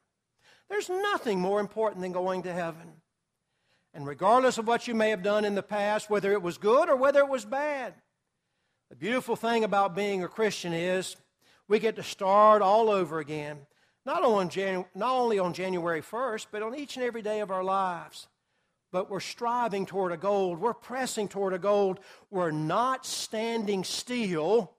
There's 0.69 0.89
nothing 0.89 1.41
more 1.41 1.61
important 1.61 2.03
than 2.03 2.13
going 2.13 2.43
to 2.43 2.53
heaven. 2.53 2.93
And 3.93 4.07
regardless 4.07 4.59
of 4.59 4.67
what 4.67 4.89
you 4.89 4.95
may 4.95 5.11
have 5.11 5.23
done 5.23 5.45
in 5.45 5.55
the 5.55 5.63
past, 5.63 6.11
whether 6.11 6.33
it 6.33 6.43
was 6.43 6.59
good 6.59 6.89
or 6.89 6.97
whether 6.97 7.21
it 7.21 7.29
was 7.29 7.45
bad, 7.45 7.95
The 8.95 8.97
beautiful 8.97 9.35
thing 9.35 9.65
about 9.65 9.97
being 9.97 10.23
a 10.23 10.29
Christian 10.29 10.73
is 10.73 11.17
we 11.67 11.81
get 11.81 11.97
to 11.97 12.03
start 12.05 12.63
all 12.63 12.91
over 12.91 13.19
again, 13.19 13.67
not, 14.07 14.23
on 14.23 14.49
Janu- 14.51 14.87
not 14.95 15.15
only 15.15 15.39
on 15.39 15.53
January 15.55 16.03
1st, 16.03 16.47
but 16.51 16.63
on 16.63 16.75
each 16.75 16.97
and 16.97 17.05
every 17.05 17.23
day 17.23 17.41
of 17.41 17.51
our 17.51 17.65
lives. 17.65 18.29
But 18.93 19.11
we're 19.11 19.21
striving 19.21 19.87
toward 19.87 20.13
a 20.13 20.17
goal. 20.17 20.55
We're 20.55 20.75
pressing 20.75 21.29
toward 21.29 21.53
a 21.53 21.59
goal. 21.59 21.97
We're 22.31 22.51
not 22.51 23.07
standing 23.07 23.83
still. 23.83 24.73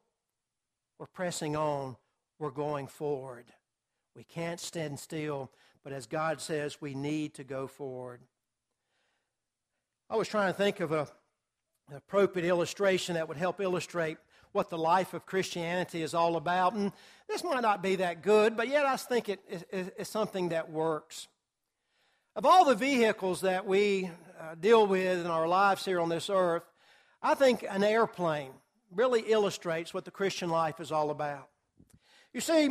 We're 1.00 1.08
pressing 1.08 1.56
on. 1.56 1.98
We're 2.40 2.52
going 2.52 2.88
forward. 2.88 3.46
We 4.16 4.24
can't 4.24 4.60
stand 4.60 5.00
still, 5.00 5.52
but 5.84 5.92
as 5.92 6.06
God 6.06 6.40
says, 6.40 6.82
we 6.82 6.94
need 6.96 7.34
to 7.36 7.44
go 7.44 7.68
forward. 7.68 8.22
I 10.10 10.16
was 10.16 10.28
trying 10.28 10.52
to 10.52 10.58
think 10.58 10.80
of 10.80 10.92
a, 10.92 11.08
an 11.90 11.98
appropriate 11.98 12.48
illustration 12.48 13.16
that 13.16 13.28
would 13.28 13.38
help 13.38 13.60
illustrate 13.60 14.18
what 14.56 14.70
the 14.70 14.78
life 14.78 15.14
of 15.14 15.26
Christianity 15.26 16.02
is 16.02 16.14
all 16.14 16.38
about. 16.38 16.74
And 16.74 16.94
this 17.28 17.44
might 17.44 17.62
not 17.62 17.84
be 17.84 17.98
that 17.98 18.22
good, 18.22 18.56
but 18.56 18.70
yet 18.70 18.86
I 18.86 18.96
think 18.96 19.28
it 19.28 19.42
is, 19.72 20.08
something 20.08 20.50
that 20.50 20.72
works. 20.72 21.28
Of 22.38 22.46
all 22.46 22.64
the 22.64 22.76
vehicles 22.76 23.42
that 23.42 23.66
we 23.66 24.10
uh, 24.40 24.56
deal 24.56 24.88
with 24.88 25.20
in 25.20 25.28
our 25.28 25.48
lives 25.48 25.84
here 25.84 26.00
on 26.00 26.08
this 26.08 26.30
earth, 26.30 26.64
I 27.22 27.36
think 27.36 27.66
an 27.70 27.84
airplane 27.84 28.52
really 28.94 29.22
illustrates 29.22 29.94
what 29.94 30.06
the 30.06 30.12
Christian 30.12 30.50
life 30.50 30.80
is 30.80 30.92
all 30.92 31.10
about. 31.10 31.50
You 32.34 32.40
see, 32.40 32.70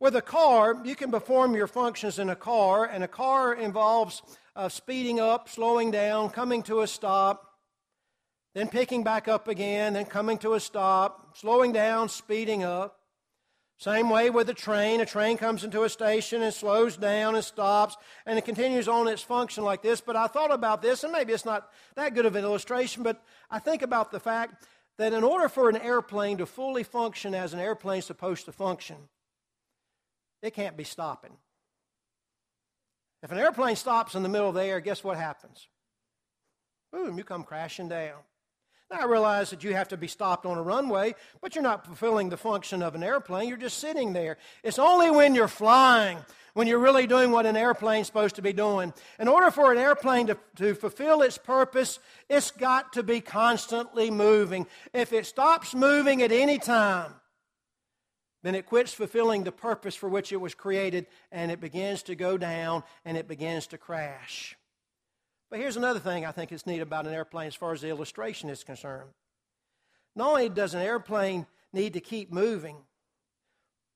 with 0.00 0.16
a 0.16 0.22
car, 0.22 0.82
you 0.84 0.96
can 0.96 1.12
perform 1.12 1.54
your 1.54 1.68
functions 1.68 2.18
in 2.18 2.28
a 2.28 2.36
car, 2.36 2.86
and 2.86 3.04
a 3.04 3.08
car 3.08 3.54
involves 3.54 4.20
uh, 4.56 4.68
speeding 4.68 5.20
up, 5.20 5.48
slowing 5.48 5.92
down, 5.92 6.30
coming 6.30 6.64
to 6.64 6.80
a 6.80 6.88
stop, 6.88 7.51
then 8.54 8.68
picking 8.68 9.02
back 9.02 9.28
up 9.28 9.48
again, 9.48 9.94
then 9.94 10.04
coming 10.04 10.38
to 10.38 10.54
a 10.54 10.60
stop, 10.60 11.36
slowing 11.36 11.72
down, 11.72 12.08
speeding 12.08 12.62
up. 12.62 12.98
Same 13.78 14.10
way 14.10 14.30
with 14.30 14.48
a 14.48 14.54
train. 14.54 15.00
A 15.00 15.06
train 15.06 15.36
comes 15.36 15.64
into 15.64 15.82
a 15.82 15.88
station 15.88 16.42
and 16.42 16.54
slows 16.54 16.96
down 16.96 17.34
and 17.34 17.42
stops, 17.42 17.96
and 18.26 18.38
it 18.38 18.44
continues 18.44 18.86
on 18.86 19.08
its 19.08 19.22
function 19.22 19.64
like 19.64 19.82
this. 19.82 20.00
But 20.00 20.14
I 20.14 20.28
thought 20.28 20.52
about 20.52 20.82
this, 20.82 21.02
and 21.02 21.12
maybe 21.12 21.32
it's 21.32 21.44
not 21.44 21.68
that 21.96 22.14
good 22.14 22.26
of 22.26 22.36
an 22.36 22.44
illustration, 22.44 23.02
but 23.02 23.22
I 23.50 23.58
think 23.58 23.82
about 23.82 24.12
the 24.12 24.20
fact 24.20 24.64
that 24.98 25.12
in 25.12 25.24
order 25.24 25.48
for 25.48 25.68
an 25.68 25.76
airplane 25.76 26.38
to 26.38 26.46
fully 26.46 26.84
function 26.84 27.34
as 27.34 27.54
an 27.54 27.60
airplane 27.60 27.98
is 27.98 28.04
supposed 28.04 28.44
to 28.44 28.52
function, 28.52 28.96
it 30.42 30.54
can't 30.54 30.76
be 30.76 30.84
stopping. 30.84 31.32
If 33.22 33.32
an 33.32 33.38
airplane 33.38 33.76
stops 33.76 34.14
in 34.14 34.22
the 34.22 34.28
middle 34.28 34.48
of 34.48 34.54
the 34.54 34.64
air, 34.64 34.80
guess 34.80 35.02
what 35.02 35.16
happens? 35.16 35.66
Boom, 36.92 37.16
you 37.16 37.24
come 37.24 37.42
crashing 37.42 37.88
down. 37.88 38.18
I 38.92 39.06
realize 39.06 39.50
that 39.50 39.64
you 39.64 39.74
have 39.74 39.88
to 39.88 39.96
be 39.96 40.06
stopped 40.06 40.44
on 40.44 40.58
a 40.58 40.62
runway, 40.62 41.14
but 41.40 41.54
you're 41.54 41.62
not 41.62 41.86
fulfilling 41.86 42.28
the 42.28 42.36
function 42.36 42.82
of 42.82 42.94
an 42.94 43.02
airplane. 43.02 43.48
You're 43.48 43.56
just 43.56 43.78
sitting 43.78 44.12
there. 44.12 44.36
It's 44.62 44.78
only 44.78 45.10
when 45.10 45.34
you're 45.34 45.48
flying, 45.48 46.18
when 46.54 46.66
you're 46.66 46.78
really 46.78 47.06
doing 47.06 47.30
what 47.30 47.46
an 47.46 47.56
airplane's 47.56 48.06
supposed 48.06 48.36
to 48.36 48.42
be 48.42 48.52
doing. 48.52 48.92
In 49.18 49.28
order 49.28 49.50
for 49.50 49.72
an 49.72 49.78
airplane 49.78 50.26
to, 50.26 50.36
to 50.56 50.74
fulfill 50.74 51.22
its 51.22 51.38
purpose, 51.38 51.98
it's 52.28 52.50
got 52.50 52.92
to 52.92 53.02
be 53.02 53.20
constantly 53.20 54.10
moving. 54.10 54.66
If 54.92 55.12
it 55.12 55.26
stops 55.26 55.74
moving 55.74 56.22
at 56.22 56.32
any 56.32 56.58
time, 56.58 57.14
then 58.42 58.54
it 58.54 58.66
quits 58.66 58.92
fulfilling 58.92 59.44
the 59.44 59.52
purpose 59.52 59.94
for 59.94 60.08
which 60.08 60.32
it 60.32 60.40
was 60.40 60.54
created 60.54 61.06
and 61.30 61.50
it 61.50 61.60
begins 61.60 62.02
to 62.04 62.14
go 62.14 62.36
down 62.36 62.82
and 63.04 63.16
it 63.16 63.28
begins 63.28 63.68
to 63.68 63.78
crash. 63.78 64.56
But 65.52 65.60
here's 65.60 65.76
another 65.76 66.00
thing 66.00 66.24
I 66.24 66.32
think 66.32 66.50
is 66.50 66.66
neat 66.66 66.80
about 66.80 67.06
an 67.06 67.12
airplane 67.12 67.48
as 67.48 67.54
far 67.54 67.74
as 67.74 67.82
the 67.82 67.90
illustration 67.90 68.48
is 68.48 68.64
concerned. 68.64 69.10
Not 70.16 70.30
only 70.30 70.48
does 70.48 70.72
an 70.72 70.80
airplane 70.80 71.46
need 71.74 71.92
to 71.92 72.00
keep 72.00 72.32
moving, 72.32 72.78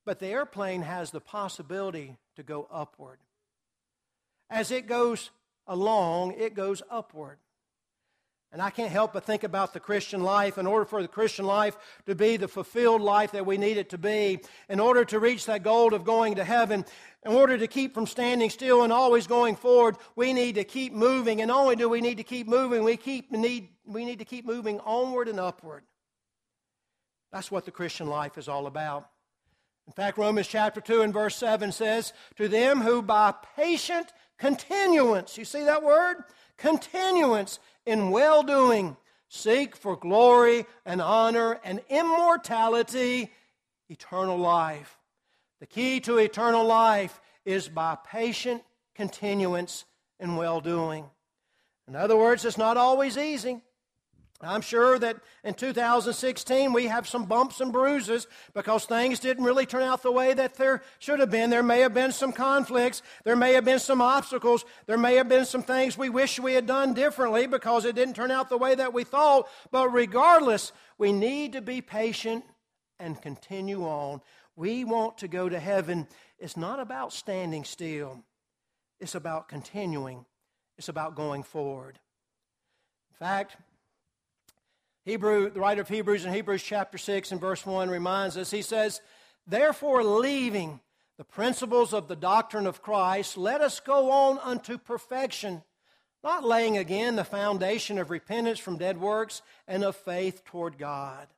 but 0.05 0.19
the 0.19 0.27
airplane 0.27 0.83
has 0.83 1.09
the 1.09 1.19
possibility 1.19 2.15
to 2.35 2.43
go 2.43 2.67
upward. 2.71 3.17
As 4.51 4.69
it 4.69 4.85
goes 4.85 5.31
along, 5.65 6.33
it 6.33 6.53
goes 6.53 6.83
upward. 6.91 7.39
And 8.51 8.61
I 8.61 8.69
can't 8.69 8.91
help 8.91 9.11
but 9.11 9.25
think 9.25 9.43
about 9.43 9.73
the 9.73 9.79
Christian 9.79 10.21
life. 10.21 10.57
In 10.57 10.65
order 10.65 10.85
for 10.85 11.01
the 11.01 11.07
Christian 11.07 11.45
life 11.45 11.75
to 12.05 12.15
be 12.15 12.37
the 12.37 12.47
fulfilled 12.47 13.01
life 13.01 13.31
that 13.31 13.45
we 13.45 13.57
need 13.57 13.77
it 13.77 13.89
to 13.89 13.97
be, 13.97 14.39
in 14.69 14.79
order 14.79 15.03
to 15.05 15.19
reach 15.19 15.45
that 15.47 15.63
goal 15.63 15.93
of 15.93 16.05
going 16.05 16.35
to 16.35 16.45
heaven, 16.45 16.85
in 17.25 17.33
order 17.33 17.57
to 17.57 17.67
keep 17.67 17.93
from 17.93 18.07
standing 18.07 18.49
still 18.49 18.83
and 18.83 18.93
always 18.93 19.27
going 19.27 19.57
forward, 19.57 19.97
we 20.15 20.31
need 20.31 20.55
to 20.55 20.63
keep 20.63 20.93
moving. 20.93 21.41
And 21.41 21.51
only 21.51 21.75
do 21.75 21.89
we 21.89 21.99
need 21.99 22.17
to 22.17 22.23
keep 22.23 22.47
moving, 22.47 22.83
we, 22.83 22.95
keep, 22.95 23.31
need, 23.31 23.69
we 23.85 24.05
need 24.05 24.19
to 24.19 24.25
keep 24.25 24.45
moving 24.45 24.79
onward 24.79 25.27
and 25.27 25.39
upward. 25.39 25.83
That's 27.31 27.51
what 27.51 27.65
the 27.65 27.71
Christian 27.71 28.07
life 28.07 28.37
is 28.37 28.47
all 28.47 28.65
about. 28.65 29.09
In 29.87 29.93
fact, 29.93 30.17
Romans 30.17 30.47
chapter 30.47 30.81
2 30.81 31.01
and 31.01 31.13
verse 31.13 31.35
7 31.35 31.71
says, 31.71 32.13
To 32.37 32.47
them 32.47 32.81
who 32.81 33.01
by 33.01 33.33
patient 33.55 34.11
continuance, 34.37 35.37
you 35.37 35.45
see 35.45 35.63
that 35.63 35.83
word? 35.83 36.17
Continuance 36.57 37.59
in 37.85 38.09
well 38.11 38.43
doing, 38.43 38.97
seek 39.29 39.75
for 39.75 39.95
glory 39.95 40.65
and 40.85 41.01
honor 41.01 41.59
and 41.63 41.81
immortality, 41.89 43.31
eternal 43.89 44.37
life. 44.37 44.97
The 45.59 45.67
key 45.67 45.99
to 46.01 46.17
eternal 46.17 46.65
life 46.65 47.19
is 47.45 47.67
by 47.69 47.97
patient 48.05 48.63
continuance 48.95 49.85
in 50.19 50.35
well 50.35 50.59
doing. 50.59 51.05
In 51.87 51.95
other 51.95 52.17
words, 52.17 52.43
it's 52.43 52.57
not 52.57 52.75
always 52.75 53.17
easy. 53.17 53.61
I'm 54.39 54.61
sure 54.61 54.99
that 54.99 55.17
in 55.43 55.55
2016 55.55 56.71
we 56.71 56.85
have 56.85 57.07
some 57.07 57.25
bumps 57.25 57.59
and 57.59 57.73
bruises 57.73 58.27
because 58.53 58.85
things 58.85 59.19
didn't 59.19 59.43
really 59.43 59.65
turn 59.65 59.81
out 59.81 60.03
the 60.03 60.11
way 60.11 60.33
that 60.33 60.55
there 60.55 60.83
should 60.99 61.19
have 61.19 61.31
been. 61.31 61.49
There 61.49 61.63
may 61.63 61.79
have 61.79 61.95
been 61.95 62.11
some 62.11 62.31
conflicts. 62.31 63.01
There 63.23 63.35
may 63.35 63.53
have 63.53 63.65
been 63.65 63.79
some 63.79 63.99
obstacles. 63.99 64.63
There 64.85 64.97
may 64.97 65.15
have 65.15 65.27
been 65.27 65.45
some 65.45 65.63
things 65.63 65.97
we 65.97 66.09
wish 66.09 66.39
we 66.39 66.53
had 66.53 66.67
done 66.67 66.93
differently 66.93 67.47
because 67.47 67.83
it 67.83 67.95
didn't 67.95 68.15
turn 68.15 68.29
out 68.29 68.49
the 68.49 68.59
way 68.59 68.75
that 68.75 68.93
we 68.93 69.03
thought. 69.03 69.49
But 69.71 69.89
regardless, 69.89 70.71
we 70.99 71.11
need 71.11 71.53
to 71.53 71.61
be 71.61 71.81
patient 71.81 72.45
and 72.99 73.19
continue 73.19 73.85
on. 73.85 74.21
We 74.55 74.83
want 74.83 75.17
to 75.19 75.27
go 75.27 75.49
to 75.49 75.59
heaven. 75.59 76.07
It's 76.37 76.57
not 76.57 76.79
about 76.79 77.11
standing 77.11 77.63
still, 77.63 78.23
it's 78.99 79.15
about 79.15 79.49
continuing, 79.49 80.25
it's 80.77 80.89
about 80.89 81.15
going 81.15 81.41
forward. 81.41 81.97
In 83.09 83.17
fact, 83.25 83.57
Hebrew, 85.07 85.49
the 85.49 85.61
writer 85.61 85.79
of 85.79 85.87
Hebrews 85.87 86.25
in 86.25 86.33
Hebrews 86.33 86.61
chapter 86.61 86.97
6 86.97 87.31
and 87.31 87.39
verse 87.39 87.65
1 87.65 87.89
reminds 87.89 88.35
us, 88.35 88.51
he 88.51 88.61
says, 88.61 88.99
Therefore, 89.47 90.03
leaving 90.03 90.81
the 91.17 91.23
principles 91.23 91.93
of 91.93 92.09
the 92.09 92.15
doctrine 92.17 92.67
of 92.67 92.81
Christ, 92.81 93.37
let 93.37 93.61
us 93.61 93.79
go 93.79 94.11
on 94.11 94.37
unto 94.39 94.77
perfection, 94.77 95.63
not 96.25 96.43
laying 96.43 96.77
again 96.77 97.15
the 97.15 97.23
foundation 97.23 97.97
of 97.99 98.09
repentance 98.09 98.59
from 98.59 98.77
dead 98.77 98.99
works 98.99 99.41
and 99.65 99.85
of 99.85 99.95
faith 99.95 100.43
toward 100.43 100.77
God. 100.77 101.29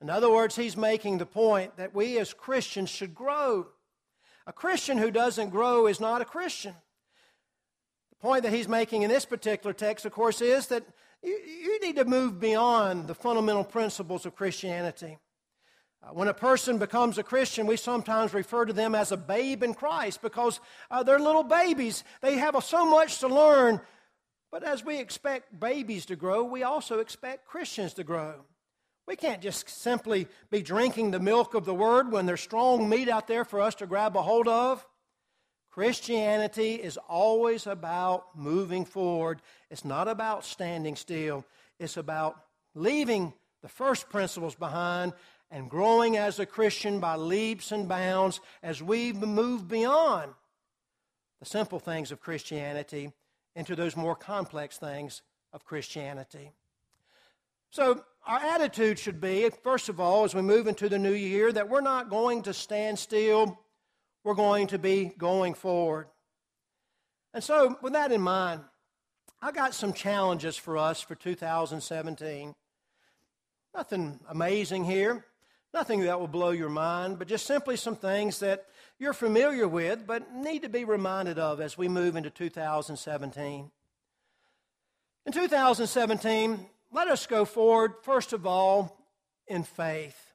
In 0.00 0.10
other 0.10 0.28
words, 0.28 0.56
he's 0.56 0.76
making 0.76 1.18
the 1.18 1.24
point 1.24 1.76
that 1.76 1.94
we 1.94 2.18
as 2.18 2.34
Christians 2.34 2.90
should 2.90 3.14
grow. 3.14 3.68
A 4.44 4.52
Christian 4.52 4.98
who 4.98 5.12
doesn't 5.12 5.50
grow 5.50 5.86
is 5.86 6.00
not 6.00 6.20
a 6.20 6.24
Christian. 6.24 6.74
The 8.10 8.16
point 8.16 8.42
that 8.42 8.52
he's 8.52 8.66
making 8.66 9.02
in 9.02 9.08
this 9.08 9.24
particular 9.24 9.72
text, 9.72 10.04
of 10.04 10.10
course, 10.10 10.40
is 10.40 10.66
that 10.66 10.82
you, 11.22 11.30
you 11.30 11.80
need 11.80 11.96
to 11.96 12.04
move 12.04 12.40
beyond 12.40 13.06
the 13.06 13.14
fundamental 13.14 13.64
principles 13.64 14.26
of 14.26 14.36
Christianity. 14.36 15.18
Uh, 16.02 16.08
when 16.12 16.28
a 16.28 16.34
person 16.34 16.78
becomes 16.78 17.18
a 17.18 17.22
Christian, 17.22 17.66
we 17.66 17.76
sometimes 17.76 18.32
refer 18.32 18.64
to 18.64 18.72
them 18.72 18.94
as 18.94 19.10
a 19.10 19.16
babe 19.16 19.62
in 19.62 19.74
Christ 19.74 20.22
because 20.22 20.60
uh, 20.90 21.02
they're 21.02 21.18
little 21.18 21.42
babies. 21.42 22.04
They 22.20 22.38
have 22.38 22.62
so 22.62 22.88
much 22.88 23.18
to 23.18 23.28
learn. 23.28 23.80
But 24.50 24.62
as 24.62 24.84
we 24.84 24.98
expect 24.98 25.58
babies 25.58 26.06
to 26.06 26.16
grow, 26.16 26.44
we 26.44 26.62
also 26.62 27.00
expect 27.00 27.46
Christians 27.46 27.94
to 27.94 28.04
grow. 28.04 28.44
We 29.06 29.16
can't 29.16 29.42
just 29.42 29.68
simply 29.68 30.28
be 30.50 30.62
drinking 30.62 31.10
the 31.10 31.20
milk 31.20 31.54
of 31.54 31.64
the 31.64 31.74
Word 31.74 32.12
when 32.12 32.26
there's 32.26 32.40
strong 32.40 32.88
meat 32.88 33.08
out 33.08 33.26
there 33.26 33.44
for 33.44 33.60
us 33.60 33.74
to 33.76 33.86
grab 33.86 34.16
a 34.16 34.22
hold 34.22 34.48
of. 34.48 34.86
Christianity 35.70 36.74
is 36.74 36.96
always 37.08 37.66
about 37.66 38.36
moving 38.36 38.84
forward. 38.84 39.42
It's 39.70 39.84
not 39.84 40.08
about 40.08 40.44
standing 40.44 40.96
still. 40.96 41.44
It's 41.78 41.96
about 41.96 42.40
leaving 42.74 43.32
the 43.62 43.68
first 43.68 44.08
principles 44.08 44.54
behind 44.54 45.12
and 45.50 45.70
growing 45.70 46.16
as 46.16 46.38
a 46.38 46.46
Christian 46.46 47.00
by 47.00 47.16
leaps 47.16 47.72
and 47.72 47.88
bounds 47.88 48.40
as 48.62 48.82
we 48.82 49.12
move 49.12 49.68
beyond 49.68 50.32
the 51.40 51.46
simple 51.46 51.78
things 51.78 52.12
of 52.12 52.20
Christianity 52.20 53.12
into 53.54 53.76
those 53.76 53.96
more 53.96 54.16
complex 54.16 54.78
things 54.78 55.22
of 55.52 55.64
Christianity. 55.64 56.50
So, 57.70 58.02
our 58.26 58.38
attitude 58.38 58.98
should 58.98 59.20
be, 59.20 59.48
first 59.62 59.88
of 59.88 60.00
all, 60.00 60.24
as 60.24 60.34
we 60.34 60.42
move 60.42 60.66
into 60.66 60.88
the 60.88 60.98
new 60.98 61.12
year, 61.12 61.50
that 61.50 61.68
we're 61.68 61.80
not 61.80 62.10
going 62.10 62.42
to 62.42 62.52
stand 62.52 62.98
still 62.98 63.58
we're 64.28 64.34
going 64.34 64.66
to 64.66 64.78
be 64.78 65.10
going 65.16 65.54
forward. 65.54 66.06
And 67.32 67.42
so, 67.42 67.78
with 67.80 67.94
that 67.94 68.12
in 68.12 68.20
mind, 68.20 68.60
I 69.40 69.52
got 69.52 69.72
some 69.72 69.94
challenges 69.94 70.54
for 70.54 70.76
us 70.76 71.00
for 71.00 71.14
2017. 71.14 72.54
Nothing 73.74 74.20
amazing 74.28 74.84
here, 74.84 75.24
nothing 75.72 76.00
that 76.00 76.20
will 76.20 76.28
blow 76.28 76.50
your 76.50 76.68
mind, 76.68 77.18
but 77.18 77.26
just 77.26 77.46
simply 77.46 77.78
some 77.78 77.96
things 77.96 78.40
that 78.40 78.66
you're 78.98 79.14
familiar 79.14 79.66
with 79.66 80.06
but 80.06 80.34
need 80.34 80.60
to 80.60 80.68
be 80.68 80.84
reminded 80.84 81.38
of 81.38 81.58
as 81.58 81.78
we 81.78 81.88
move 81.88 82.14
into 82.14 82.28
2017. 82.28 83.70
In 85.24 85.32
2017, 85.32 86.66
let 86.92 87.08
us 87.08 87.26
go 87.26 87.46
forward, 87.46 87.94
first 88.02 88.34
of 88.34 88.46
all, 88.46 88.94
in 89.46 89.62
faith. 89.62 90.27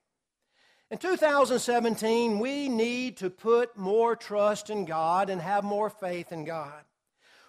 In 0.93 0.99
2017, 0.99 2.37
we 2.37 2.69
need 2.69 3.17
to 3.17 3.31
put 3.31 3.75
more 3.75 4.15
trust 4.15 4.69
in 4.69 4.85
God 4.85 5.31
and 5.31 5.41
have 5.41 5.63
more 5.63 5.89
faith 5.89 6.31
in 6.31 6.45
God. 6.45 6.83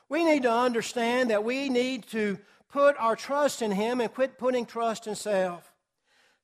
We 0.09 0.25
need 0.25 0.45
to 0.45 0.51
understand 0.51 1.29
that 1.29 1.45
we 1.45 1.69
need 1.69 2.07
to 2.07 2.39
put 2.71 2.97
our 2.99 3.15
trust 3.15 3.61
in 3.61 3.71
Him 3.71 4.01
and 4.01 4.11
quit 4.11 4.39
putting 4.39 4.65
trust 4.65 5.07
in 5.07 5.15
self. 5.15 5.75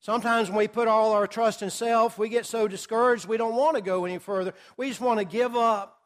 Sometimes 0.00 0.50
when 0.50 0.59
we 0.59 0.69
put 0.69 0.88
all 0.88 1.14
our 1.14 1.26
trust 1.26 1.62
in 1.62 1.71
self, 1.71 2.19
we 2.19 2.28
get 2.28 2.45
so 2.45 2.69
discouraged 2.69 3.26
we 3.26 3.38
don't 3.38 3.57
want 3.57 3.76
to 3.76 3.83
go 3.83 4.04
any 4.04 4.19
further. 4.19 4.52
We 4.76 4.88
just 4.88 5.00
want 5.00 5.21
to 5.21 5.25
give 5.25 5.57
up. 5.57 6.02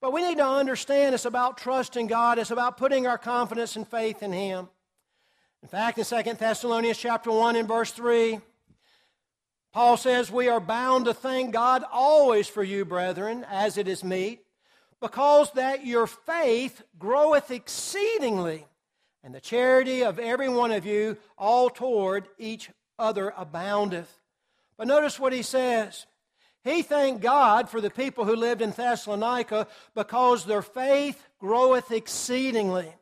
But 0.00 0.12
we 0.12 0.22
need 0.22 0.38
to 0.38 0.46
understand 0.46 1.16
it's 1.16 1.24
about 1.24 1.58
trusting 1.58 2.06
God. 2.06 2.38
It's 2.38 2.52
about 2.52 2.76
putting 2.76 3.08
our 3.08 3.18
confidence 3.18 3.74
and 3.74 3.88
faith 3.88 4.22
in 4.22 4.32
Him. 4.32 4.68
In 5.64 5.68
fact, 5.68 5.98
in 5.98 6.04
2 6.04 6.34
Thessalonians 6.34 6.96
chapter 6.96 7.32
1 7.32 7.56
and 7.56 7.66
verse 7.66 7.90
3, 7.90 8.38
Paul 9.72 9.96
says, 9.96 10.30
We 10.30 10.48
are 10.48 10.60
bound 10.60 11.04
to 11.04 11.14
thank 11.14 11.52
God 11.52 11.84
always 11.92 12.48
for 12.48 12.62
you, 12.62 12.84
brethren, 12.84 13.44
as 13.50 13.76
it 13.76 13.88
is 13.88 14.02
meet, 14.02 14.40
because 15.00 15.50
that 15.52 15.86
your 15.86 16.06
faith 16.06 16.82
groweth 16.98 17.50
exceedingly, 17.50 18.66
and 19.22 19.34
the 19.34 19.40
charity 19.40 20.02
of 20.02 20.18
every 20.18 20.48
one 20.48 20.72
of 20.72 20.86
you 20.86 21.16
all 21.36 21.70
toward 21.70 22.28
each 22.38 22.70
other 22.98 23.32
aboundeth. 23.36 24.12
But 24.76 24.86
notice 24.86 25.18
what 25.18 25.32
he 25.32 25.42
says. 25.42 26.06
He 26.64 26.82
thanked 26.82 27.22
God 27.22 27.68
for 27.68 27.80
the 27.80 27.90
people 27.90 28.24
who 28.24 28.36
lived 28.36 28.62
in 28.62 28.70
Thessalonica 28.70 29.68
because 29.94 30.44
their 30.44 30.62
faith 30.62 31.22
groweth 31.38 31.90
exceedingly. 31.92 32.92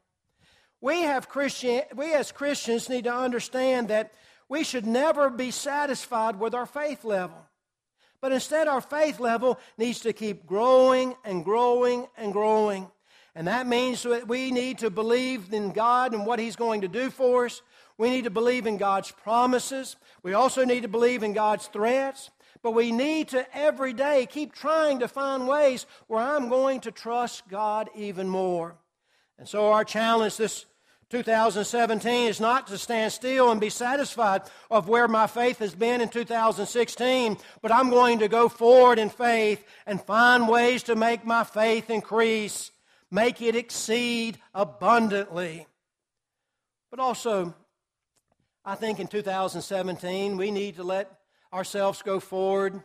We, 0.80 1.02
have 1.02 1.28
Christian, 1.28 1.82
we 1.94 2.12
as 2.12 2.32
Christians 2.32 2.88
need 2.88 3.04
to 3.04 3.14
understand 3.14 3.88
that 3.88 4.12
we 4.48 4.64
should 4.64 4.86
never 4.86 5.30
be 5.30 5.50
satisfied 5.50 6.38
with 6.38 6.54
our 6.54 6.66
faith 6.66 7.04
level. 7.04 7.38
But 8.20 8.32
instead, 8.32 8.68
our 8.68 8.80
faith 8.80 9.20
level 9.20 9.58
needs 9.76 10.00
to 10.00 10.12
keep 10.12 10.46
growing 10.46 11.14
and 11.24 11.44
growing 11.44 12.06
and 12.16 12.32
growing. 12.32 12.88
And 13.34 13.46
that 13.48 13.66
means 13.66 14.02
that 14.04 14.26
we 14.26 14.50
need 14.50 14.78
to 14.78 14.90
believe 14.90 15.52
in 15.52 15.72
God 15.72 16.14
and 16.14 16.24
what 16.24 16.38
He's 16.38 16.56
going 16.56 16.80
to 16.80 16.88
do 16.88 17.10
for 17.10 17.46
us. 17.46 17.60
We 17.98 18.08
need 18.10 18.24
to 18.24 18.30
believe 18.30 18.66
in 18.66 18.78
God's 18.78 19.10
promises. 19.10 19.96
We 20.22 20.32
also 20.32 20.64
need 20.64 20.82
to 20.82 20.88
believe 20.88 21.22
in 21.22 21.34
God's 21.34 21.66
threats. 21.66 22.30
But 22.62 22.70
we 22.72 22.92
need 22.92 23.28
to 23.28 23.46
every 23.56 23.92
day 23.92 24.26
keep 24.26 24.52
trying 24.52 25.00
to 25.00 25.08
find 25.08 25.46
ways 25.46 25.86
where 26.06 26.20
I'm 26.20 26.48
going 26.48 26.80
to 26.80 26.90
trust 26.90 27.46
God 27.48 27.90
even 27.94 28.28
more. 28.28 28.76
And 29.38 29.46
so, 29.46 29.70
our 29.70 29.84
challenge 29.84 30.36
this 30.38 30.64
2017 31.10 32.28
is 32.28 32.40
not 32.40 32.66
to 32.66 32.76
stand 32.76 33.12
still 33.12 33.52
and 33.52 33.60
be 33.60 33.70
satisfied 33.70 34.42
of 34.70 34.88
where 34.88 35.06
my 35.06 35.28
faith 35.28 35.58
has 35.60 35.74
been 35.74 36.00
in 36.00 36.08
2016, 36.08 37.36
but 37.62 37.72
I'm 37.72 37.90
going 37.90 38.18
to 38.18 38.28
go 38.28 38.48
forward 38.48 38.98
in 38.98 39.08
faith 39.08 39.64
and 39.86 40.00
find 40.00 40.48
ways 40.48 40.82
to 40.84 40.96
make 40.96 41.24
my 41.24 41.44
faith 41.44 41.90
increase, 41.90 42.72
make 43.10 43.40
it 43.40 43.54
exceed 43.54 44.38
abundantly. 44.52 45.66
But 46.90 46.98
also, 46.98 47.54
I 48.64 48.74
think 48.74 48.98
in 48.98 49.06
2017, 49.06 50.36
we 50.36 50.50
need 50.50 50.74
to 50.76 50.82
let 50.82 51.20
ourselves 51.52 52.02
go 52.02 52.18
forward 52.18 52.82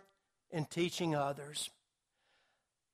in 0.51 0.65
teaching 0.65 1.15
others. 1.15 1.71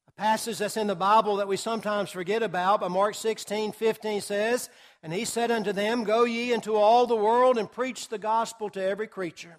A 0.07 0.11
passage 0.11 0.59
that's 0.59 0.77
in 0.77 0.87
the 0.87 0.95
Bible 0.95 1.35
that 1.37 1.49
we 1.49 1.57
sometimes 1.57 2.11
forget 2.11 2.43
about, 2.43 2.79
but 2.79 2.91
Mark 2.91 3.13
16, 3.13 3.73
15 3.73 4.21
says, 4.21 4.69
And 5.03 5.13
he 5.13 5.25
said 5.25 5.51
unto 5.51 5.71
them, 5.71 6.03
Go 6.03 6.23
ye 6.23 6.51
into 6.51 6.75
all 6.75 7.05
the 7.05 7.15
world 7.15 7.57
and 7.57 7.71
preach 7.71 8.07
the 8.07 8.17
gospel 8.17 8.69
to 8.71 8.83
every 8.83 9.07
creature. 9.07 9.57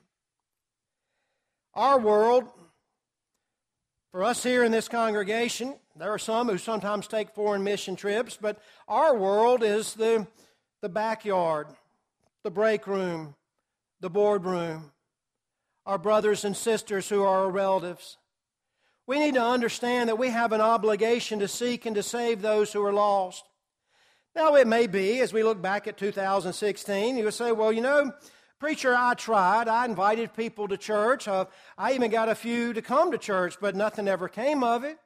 Our 1.74 1.98
world, 1.98 2.44
for 4.11 4.24
us 4.24 4.42
here 4.42 4.64
in 4.64 4.72
this 4.72 4.88
congregation, 4.88 5.77
there 5.96 6.12
are 6.12 6.18
some 6.18 6.48
who 6.48 6.59
sometimes 6.59 7.07
take 7.07 7.35
foreign 7.35 7.62
mission 7.64 7.96
trips, 7.96 8.38
but 8.40 8.61
our 8.87 9.16
world 9.16 9.62
is 9.62 9.94
the, 9.94 10.27
the 10.81 10.88
backyard 10.88 11.66
the 12.44 12.51
break 12.51 12.87
room, 12.87 13.35
the 14.01 14.09
boardroom, 14.09 14.92
our 15.85 15.98
brothers 15.98 16.44
and 16.44 16.57
sisters 16.57 17.09
who 17.09 17.22
are 17.22 17.44
our 17.44 17.51
relatives. 17.51 18.16
We 19.07 19.18
need 19.18 19.35
to 19.35 19.42
understand 19.42 20.09
that 20.09 20.18
we 20.18 20.29
have 20.29 20.53
an 20.53 20.61
obligation 20.61 21.40
to 21.40 21.48
seek 21.48 21.87
and 21.87 21.96
to 21.96 22.03
save 22.03 22.40
those 22.40 22.72
who 22.72 22.85
are 22.85 22.92
lost. 22.92 23.48
Now, 24.38 24.55
it 24.55 24.68
may 24.68 24.87
be, 24.87 25.18
as 25.18 25.33
we 25.33 25.42
look 25.42 25.61
back 25.61 25.88
at 25.88 25.96
2016, 25.96 27.16
you 27.16 27.24
would 27.24 27.35
say, 27.35 27.51
well, 27.51 27.72
you 27.72 27.81
know, 27.81 28.12
preacher, 28.61 28.94
I 28.96 29.14
tried. 29.14 29.66
I 29.66 29.85
invited 29.85 30.33
people 30.33 30.68
to 30.68 30.77
church. 30.77 31.27
Uh, 31.27 31.46
I 31.77 31.94
even 31.94 32.09
got 32.09 32.29
a 32.29 32.37
few 32.37 32.72
to 32.74 32.81
come 32.81 33.11
to 33.11 33.18
church, 33.18 33.57
but 33.61 33.74
nothing 33.74 34.07
ever 34.07 34.29
came 34.29 34.62
of 34.62 34.85
it. 34.85 34.96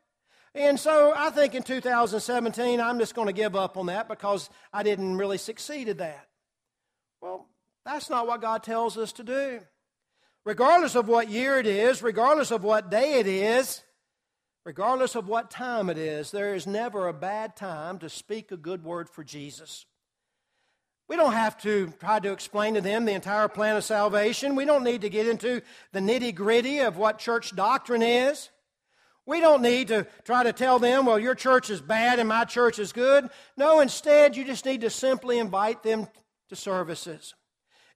And 0.55 0.79
so 0.79 1.15
I 1.17 1.31
think 1.31 1.55
in 1.55 1.63
2017, 1.63 2.79
I'm 2.79 2.99
just 2.99 3.15
going 3.15 3.27
to 3.27 3.33
give 3.33 3.57
up 3.57 3.79
on 3.79 3.87
that 3.87 4.07
because 4.07 4.51
I 4.71 4.83
didn't 4.83 5.17
really 5.17 5.39
succeed 5.39 5.89
at 5.89 5.97
that. 5.97 6.29
Well, 7.23 7.49
that's 7.87 8.11
not 8.11 8.27
what 8.27 8.43
God 8.43 8.63
tells 8.63 8.99
us 8.99 9.13
to 9.13 9.25
do. 9.25 9.61
Regardless 10.45 10.95
of 10.95 11.09
what 11.09 11.31
year 11.31 11.59
it 11.59 11.67
is, 11.67 12.03
regardless 12.03 12.51
of 12.51 12.65
what 12.65 12.91
day 12.91 13.15
it 13.15 13.27
is, 13.27 13.83
regardless 14.65 15.15
of 15.15 15.29
what 15.29 15.51
time 15.51 15.91
it 15.91 15.99
is, 15.99 16.31
there 16.31 16.55
is 16.55 16.67
never 16.67 17.09
a 17.09 17.13
bad 17.13 17.57
time 17.57 17.99
to 17.99 18.09
speak 18.09 18.53
a 18.53 18.57
good 18.57 18.85
word 18.85 19.09
for 19.09 19.25
Jesus. 19.25 19.87
We 21.09 21.17
don't 21.17 21.33
have 21.33 21.61
to 21.63 21.93
try 22.01 22.21
to 22.21 22.33
explain 22.33 22.75
to 22.75 22.81
them 22.81 23.05
the 23.05 23.13
entire 23.13 23.49
plan 23.49 23.77
of 23.77 23.85
salvation. 23.85 24.57
We 24.57 24.65
don't 24.65 24.85
need 24.85 25.03
to 25.03 25.11
get 25.11 25.29
into 25.29 25.61
the 25.93 26.01
nitty 26.01 26.35
gritty 26.35 26.79
of 26.79 26.97
what 26.97 27.19
church 27.19 27.55
doctrine 27.55 28.03
is. 28.03 28.51
We 29.27 29.41
don't 29.41 29.63
need 29.63 29.89
to 29.89 30.07
try 30.25 30.43
to 30.43 30.53
tell 30.53 30.79
them, 30.79 31.07
well, 31.07 31.19
your 31.19 31.35
church 31.35 31.71
is 31.71 31.81
bad 31.81 32.19
and 32.19 32.29
my 32.29 32.45
church 32.45 32.79
is 32.79 32.93
good. 32.93 33.29
No, 33.57 33.81
instead, 33.81 34.37
you 34.37 34.45
just 34.45 34.65
need 34.65 34.81
to 34.81 34.91
simply 34.91 35.39
invite 35.39 35.83
them 35.83 36.09
to 36.49 36.57
services. 36.57 37.35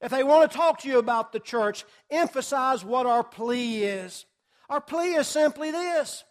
If 0.01 0.11
they 0.11 0.23
want 0.23 0.51
to 0.51 0.57
talk 0.57 0.81
to 0.81 0.89
you 0.89 0.99
about 0.99 1.33
the 1.33 1.41
church, 1.41 1.85
emphasize 2.11 2.85
what 2.85 3.07
our 3.07 3.25
plea 3.25 3.85
is. 3.85 4.27
Our 4.69 4.81
plea 4.81 5.15
is 5.15 5.27
simply 5.27 5.71
this 5.71 6.23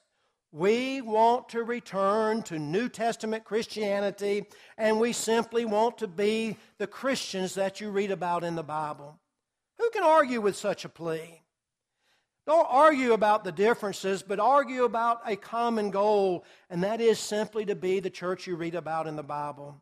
we 0.56 1.02
want 1.02 1.50
to 1.50 1.64
return 1.64 2.42
to 2.44 2.58
New 2.58 2.88
Testament 2.88 3.44
Christianity, 3.44 4.46
and 4.78 5.02
we 5.02 5.12
simply 5.12 5.66
want 5.66 5.98
to 5.98 6.08
be 6.08 6.56
the 6.78 6.88
Christians 6.88 7.56
that 7.56 7.82
you 7.82 7.90
read 7.90 8.10
about 8.10 8.46
in 8.46 8.56
the 8.56 8.64
Bible. 8.64 9.20
Who 9.78 9.90
can 9.90 10.04
argue 10.04 10.40
with 10.40 10.56
such 10.56 10.86
a 10.86 10.90
plea? 10.90 11.42
Don't 12.48 12.68
argue 12.70 13.12
about 13.12 13.44
the 13.44 13.52
differences, 13.52 14.24
but 14.24 14.40
argue 14.40 14.86
about 14.86 15.20
a 15.26 15.36
common 15.36 15.92
goal, 15.92 16.46
and 16.70 16.82
that 16.86 17.02
is 17.02 17.20
simply 17.20 17.66
to 17.66 17.76
be 17.76 18.00
the 18.00 18.10
church 18.10 18.48
you 18.48 18.56
read 18.56 18.76
about 18.76 19.08
in 19.08 19.18
the 19.18 19.24
Bible. 19.24 19.82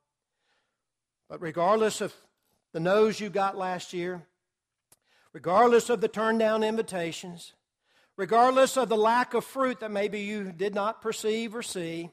But 1.29 1.39
regardless 1.39 2.01
of 2.01 2.15
the 2.71 2.79
noes 2.79 3.19
you 3.19 3.29
got 3.29 3.55
last 3.55 3.93
year, 3.93 4.23
regardless 5.33 5.91
of 5.91 6.01
the 6.01 6.07
turned 6.07 6.39
down 6.39 6.63
invitations, 6.63 7.53
regardless 8.17 8.78
of 8.78 8.89
the 8.89 8.97
lack 8.97 9.34
of 9.34 9.43
fruit 9.43 9.80
that 9.80 9.91
maybe 9.91 10.21
you 10.21 10.52
did 10.52 10.76
not 10.76 11.02
perceive 11.02 11.56
or 11.56 11.63
see, 11.63 12.10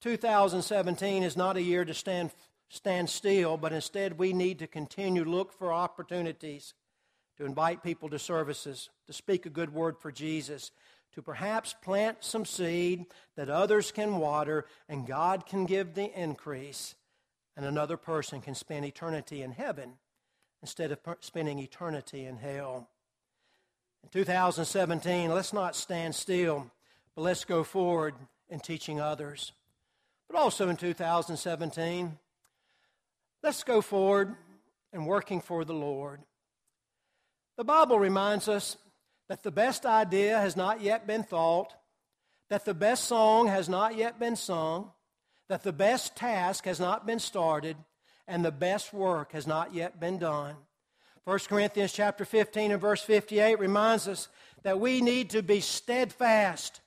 2017 0.00 1.22
is 1.22 1.36
not 1.36 1.56
a 1.56 1.62
year 1.62 1.84
to 1.84 1.94
stand, 1.94 2.30
stand 2.68 3.10
still, 3.10 3.56
but 3.56 3.72
instead 3.72 4.18
we 4.18 4.32
need 4.32 4.58
to 4.60 4.66
continue 4.66 5.24
to 5.24 5.30
look 5.30 5.52
for 5.52 5.72
opportunities 5.72 6.74
to 7.36 7.44
invite 7.44 7.82
people 7.82 8.08
to 8.08 8.18
services, 8.18 8.90
to 9.06 9.12
speak 9.12 9.46
a 9.46 9.50
good 9.50 9.72
word 9.72 9.96
for 9.98 10.10
Jesus, 10.10 10.72
to 11.12 11.22
perhaps 11.22 11.74
plant 11.82 12.18
some 12.20 12.44
seed 12.44 13.06
that 13.36 13.48
others 13.48 13.90
can 13.90 14.18
water 14.18 14.66
and 14.88 15.06
God 15.06 15.46
can 15.46 15.64
give 15.64 15.94
the 15.94 16.12
increase 16.20 16.94
and 17.56 17.64
another 17.64 17.96
person 17.96 18.40
can 18.40 18.54
spend 18.54 18.84
eternity 18.84 19.42
in 19.42 19.52
heaven 19.52 19.94
instead 20.62 20.92
of 20.92 20.98
spending 21.20 21.58
eternity 21.58 22.24
in 22.24 22.36
hell. 22.36 22.88
In 24.02 24.08
2017, 24.10 25.30
let's 25.30 25.52
not 25.52 25.76
stand 25.76 26.14
still, 26.14 26.70
but 27.14 27.22
let's 27.22 27.44
go 27.44 27.64
forward 27.64 28.14
in 28.48 28.60
teaching 28.60 29.00
others. 29.00 29.52
But 30.28 30.38
also 30.38 30.68
in 30.68 30.76
2017, 30.76 32.18
let's 33.42 33.62
go 33.64 33.80
forward 33.80 34.34
in 34.92 35.04
working 35.04 35.40
for 35.40 35.64
the 35.64 35.74
Lord. 35.74 36.20
The 37.56 37.64
Bible 37.64 37.98
reminds 37.98 38.48
us 38.48 38.76
that 39.28 39.42
the 39.42 39.50
best 39.50 39.84
idea 39.84 40.38
has 40.38 40.56
not 40.56 40.80
yet 40.80 41.06
been 41.06 41.22
thought, 41.22 41.74
that 42.50 42.64
the 42.64 42.74
best 42.74 43.04
song 43.04 43.48
has 43.48 43.68
not 43.68 43.96
yet 43.96 44.18
been 44.18 44.36
sung, 44.36 44.90
that 45.48 45.62
the 45.62 45.72
best 45.72 46.16
task 46.16 46.64
has 46.64 46.78
not 46.78 47.06
been 47.06 47.18
started 47.18 47.76
and 48.26 48.44
the 48.44 48.52
best 48.52 48.92
work 48.92 49.32
has 49.32 49.46
not 49.46 49.74
yet 49.74 49.98
been 49.98 50.18
done. 50.18 50.56
1 51.28 51.40
Corinthians 51.40 51.92
chapter 51.92 52.24
15 52.24 52.70
and 52.70 52.80
verse 52.80 53.02
58 53.02 53.58
reminds 53.58 54.08
us 54.08 54.28
that 54.62 54.80
we 54.80 55.02
need 55.02 55.28
to 55.28 55.42
be 55.42 55.60
steadfast, 55.60 56.80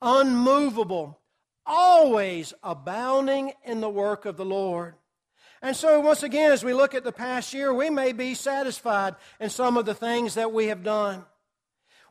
unmovable, 0.00 1.18
always 1.66 2.54
abounding 2.62 3.52
in 3.64 3.80
the 3.80 3.90
work 3.90 4.24
of 4.24 4.36
the 4.36 4.44
Lord. 4.44 4.94
And 5.62 5.74
so, 5.74 5.98
once 5.98 6.22
again, 6.22 6.52
as 6.52 6.62
we 6.62 6.74
look 6.74 6.94
at 6.94 7.02
the 7.02 7.10
past 7.10 7.52
year, 7.52 7.74
we 7.74 7.90
may 7.90 8.12
be 8.12 8.34
satisfied 8.34 9.16
in 9.40 9.50
some 9.50 9.76
of 9.76 9.84
the 9.84 9.94
things 9.94 10.34
that 10.34 10.52
we 10.52 10.68
have 10.68 10.84
done. 10.84 11.24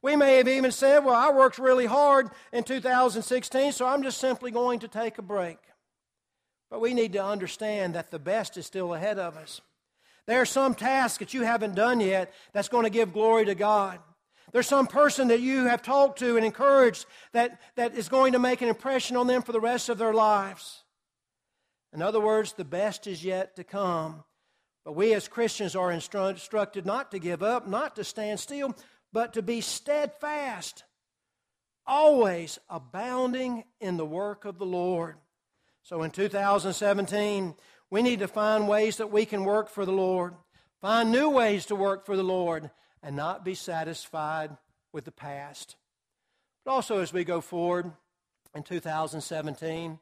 We 0.01 0.17
may 0.17 0.35
have 0.39 0.49
even 0.49 0.73
said, 0.73 1.05
Well, 1.05 1.15
I 1.15 1.31
worked 1.31 1.57
really 1.57 1.85
hard 1.85 2.27
in 2.51 2.65
2016, 2.65 3.71
so 3.71 3.87
I'm 3.87 4.03
just 4.03 4.17
simply 4.17 4.51
going 4.51 4.79
to 4.79 4.89
take 4.89 5.19
a 5.19 5.21
break. 5.21 5.59
But 6.69 6.81
we 6.81 6.93
need 6.93 7.13
to 7.13 7.23
understand 7.23 7.95
that 7.95 8.11
the 8.11 8.19
best 8.19 8.57
is 8.57 8.65
still 8.65 8.93
ahead 8.93 9.19
of 9.19 9.37
us. 9.37 9.61
There 10.27 10.41
are 10.41 10.45
some 10.45 10.75
tasks 10.75 11.19
that 11.19 11.33
you 11.33 11.43
haven't 11.43 11.75
done 11.75 12.01
yet 12.01 12.33
that's 12.53 12.67
going 12.67 12.83
to 12.83 12.89
give 12.89 13.13
glory 13.13 13.45
to 13.45 13.55
God. 13.55 13.99
There's 14.51 14.67
some 14.67 14.87
person 14.87 15.29
that 15.29 15.41
you 15.41 15.65
have 15.65 15.81
talked 15.81 16.19
to 16.19 16.37
and 16.37 16.45
encouraged 16.45 17.05
that, 17.33 17.59
that 17.75 17.95
is 17.95 18.09
going 18.09 18.33
to 18.33 18.39
make 18.39 18.61
an 18.61 18.69
impression 18.69 19.17
on 19.17 19.27
them 19.27 19.41
for 19.41 19.51
the 19.51 19.59
rest 19.59 19.89
of 19.89 19.97
their 19.97 20.13
lives. 20.13 20.83
In 21.93 22.01
other 22.01 22.19
words, 22.19 22.53
the 22.53 22.65
best 22.65 23.07
is 23.07 23.23
yet 23.23 23.55
to 23.55 23.63
come. 23.63 24.23
But 24.85 24.93
we 24.93 25.13
as 25.13 25.27
Christians 25.27 25.75
are 25.75 25.91
instructed 25.91 26.85
not 26.85 27.11
to 27.11 27.19
give 27.19 27.43
up, 27.43 27.67
not 27.67 27.95
to 27.97 28.03
stand 28.03 28.39
still, 28.39 28.75
but 29.11 29.33
to 29.33 29.41
be 29.41 29.61
steadfast, 29.61 30.83
always 31.85 32.59
abounding 32.69 33.65
in 33.81 33.97
the 33.97 34.05
work 34.05 34.45
of 34.45 34.59
the 34.59 34.65
Lord. 34.65 35.15
So 35.83 36.03
in 36.03 36.11
2017, 36.11 37.55
we 37.89 38.01
need 38.01 38.19
to 38.19 38.27
find 38.27 38.67
ways 38.67 38.97
that 38.97 39.11
we 39.11 39.25
can 39.25 39.45
work 39.45 39.69
for 39.69 39.85
the 39.85 39.91
Lord, 39.91 40.33
find 40.81 41.11
new 41.11 41.29
ways 41.29 41.65
to 41.67 41.75
work 41.75 42.05
for 42.05 42.15
the 42.15 42.23
Lord, 42.23 42.69
and 43.01 43.15
not 43.15 43.45
be 43.45 43.55
satisfied 43.55 44.57
with 44.91 45.05
the 45.05 45.11
past. 45.11 45.75
But 46.65 46.71
also, 46.71 46.99
as 46.99 47.13
we 47.13 47.23
go 47.23 47.39
forward 47.39 47.91
in 48.53 48.63
2017, 48.63 49.99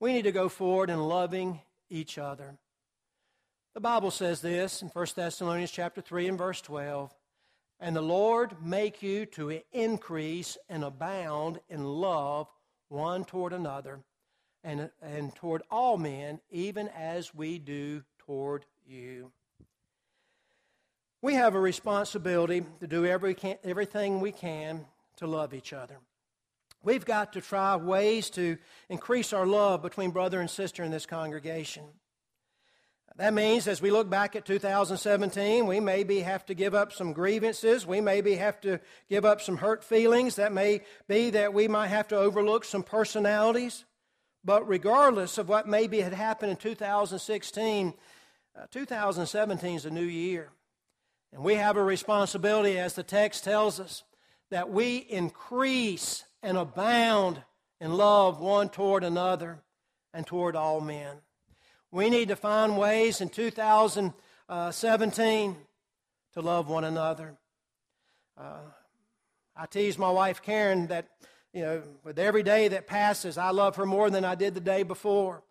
we 0.00 0.12
need 0.12 0.22
to 0.22 0.32
go 0.32 0.48
forward 0.48 0.90
in 0.90 1.00
loving 1.00 1.60
each 1.90 2.18
other. 2.18 2.56
The 3.74 3.80
Bible 3.80 4.10
says 4.10 4.40
this 4.40 4.82
in 4.82 4.88
1 4.88 5.06
Thessalonians 5.16 5.70
chapter 5.70 6.00
3 6.00 6.28
and 6.28 6.38
verse 6.38 6.60
12, 6.60 7.12
and 7.80 7.94
the 7.94 8.00
Lord 8.00 8.56
make 8.62 9.02
you 9.02 9.26
to 9.26 9.60
increase 9.72 10.56
and 10.68 10.84
abound 10.84 11.60
in 11.68 11.84
love 11.84 12.48
one 12.88 13.24
toward 13.24 13.52
another 13.52 14.00
and, 14.64 14.90
and 15.02 15.34
toward 15.34 15.62
all 15.70 15.96
men, 15.96 16.40
even 16.50 16.88
as 16.88 17.34
we 17.34 17.58
do 17.58 18.02
toward 18.18 18.64
you. 18.86 19.30
We 21.20 21.34
have 21.34 21.54
a 21.54 21.60
responsibility 21.60 22.64
to 22.80 22.86
do 22.86 23.04
every 23.04 23.34
can, 23.34 23.56
everything 23.64 24.20
we 24.20 24.32
can 24.32 24.86
to 25.16 25.26
love 25.26 25.52
each 25.52 25.72
other. 25.72 25.98
We've 26.82 27.04
got 27.04 27.32
to 27.32 27.40
try 27.40 27.74
ways 27.76 28.30
to 28.30 28.56
increase 28.88 29.32
our 29.32 29.46
love 29.46 29.82
between 29.82 30.10
brother 30.10 30.40
and 30.40 30.48
sister 30.48 30.84
in 30.84 30.92
this 30.92 31.06
congregation. 31.06 31.84
That 33.16 33.34
means 33.34 33.66
as 33.66 33.82
we 33.82 33.90
look 33.90 34.08
back 34.08 34.36
at 34.36 34.44
2017, 34.44 35.66
we 35.66 35.80
maybe 35.80 36.20
have 36.20 36.46
to 36.46 36.54
give 36.54 36.72
up 36.72 36.92
some 36.92 37.12
grievances. 37.12 37.84
We 37.84 38.00
maybe 38.00 38.36
have 38.36 38.60
to 38.60 38.78
give 39.08 39.24
up 39.24 39.40
some 39.40 39.56
hurt 39.56 39.82
feelings. 39.82 40.36
That 40.36 40.52
may 40.52 40.82
be 41.08 41.30
that 41.30 41.52
we 41.52 41.66
might 41.66 41.88
have 41.88 42.06
to 42.08 42.16
overlook 42.16 42.64
some 42.64 42.84
personalities. 42.84 43.84
But 44.44 44.68
regardless 44.68 45.38
of 45.38 45.48
what 45.48 45.68
maybe 45.68 46.00
had 46.00 46.12
happened 46.12 46.50
in 46.50 46.56
2016, 46.56 47.94
uh, 48.56 48.66
2017 48.70 49.76
is 49.76 49.84
a 49.84 49.90
new 49.90 50.02
year. 50.02 50.50
And 51.32 51.42
we 51.42 51.54
have 51.54 51.76
a 51.76 51.82
responsibility, 51.82 52.78
as 52.78 52.94
the 52.94 53.02
text 53.02 53.44
tells 53.44 53.80
us, 53.80 54.04
that 54.50 54.70
we 54.70 54.96
increase 54.96 56.24
and 56.42 56.56
abound 56.56 57.42
in 57.80 57.92
love 57.92 58.40
one 58.40 58.68
toward 58.68 59.04
another 59.04 59.60
and 60.14 60.26
toward 60.26 60.56
all 60.56 60.80
men. 60.80 61.18
We 61.90 62.08
need 62.10 62.28
to 62.28 62.36
find 62.36 62.78
ways 62.78 63.20
in 63.20 63.28
2017 63.28 65.56
to 66.34 66.40
love 66.40 66.68
one 66.68 66.84
another. 66.84 67.34
Uh, 68.36 68.60
I 69.56 69.66
tease 69.66 69.98
my 69.98 70.10
wife 70.10 70.42
Karen 70.42 70.86
that, 70.88 71.08
you 71.52 71.62
know, 71.62 71.82
with 72.04 72.18
every 72.18 72.42
day 72.42 72.68
that 72.68 72.86
passes, 72.86 73.38
I 73.38 73.50
love 73.50 73.76
her 73.76 73.86
more 73.86 74.10
than 74.10 74.24
I 74.24 74.34
did 74.34 74.54
the 74.54 74.60
day 74.60 74.82
before. 74.82 75.42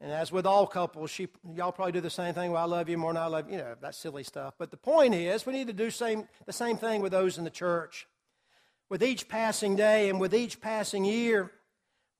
And 0.00 0.12
as 0.12 0.30
with 0.30 0.46
all 0.46 0.66
couples, 0.66 1.10
she, 1.10 1.28
y'all 1.54 1.72
probably 1.72 1.92
do 1.92 2.00
the 2.00 2.10
same 2.10 2.32
thing. 2.32 2.52
Well, 2.52 2.62
I 2.62 2.66
love 2.66 2.88
you 2.88 2.96
more 2.96 3.12
than 3.12 3.22
I 3.22 3.26
love 3.26 3.46
you. 3.46 3.56
You 3.56 3.62
know, 3.62 3.74
that 3.80 3.94
silly 3.94 4.22
stuff. 4.22 4.54
But 4.56 4.70
the 4.70 4.76
point 4.76 5.14
is, 5.14 5.44
we 5.44 5.52
need 5.52 5.66
to 5.66 5.72
do 5.72 5.90
same, 5.90 6.28
the 6.46 6.52
same 6.52 6.76
thing 6.76 7.02
with 7.02 7.10
those 7.10 7.36
in 7.36 7.44
the 7.44 7.50
church. 7.50 8.06
With 8.88 9.02
each 9.02 9.28
passing 9.28 9.74
day 9.74 10.08
and 10.08 10.20
with 10.20 10.34
each 10.34 10.60
passing 10.60 11.04
year, 11.04 11.50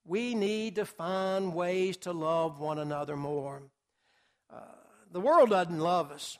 we 0.04 0.34
need 0.34 0.74
to 0.76 0.84
find 0.84 1.54
ways 1.54 1.96
to 1.98 2.12
love 2.12 2.58
one 2.58 2.78
another 2.78 3.16
more. 3.16 3.62
Uh, 4.52 4.60
the 5.12 5.20
world 5.20 5.50
doesn't 5.50 5.78
love 5.78 6.10
us. 6.10 6.38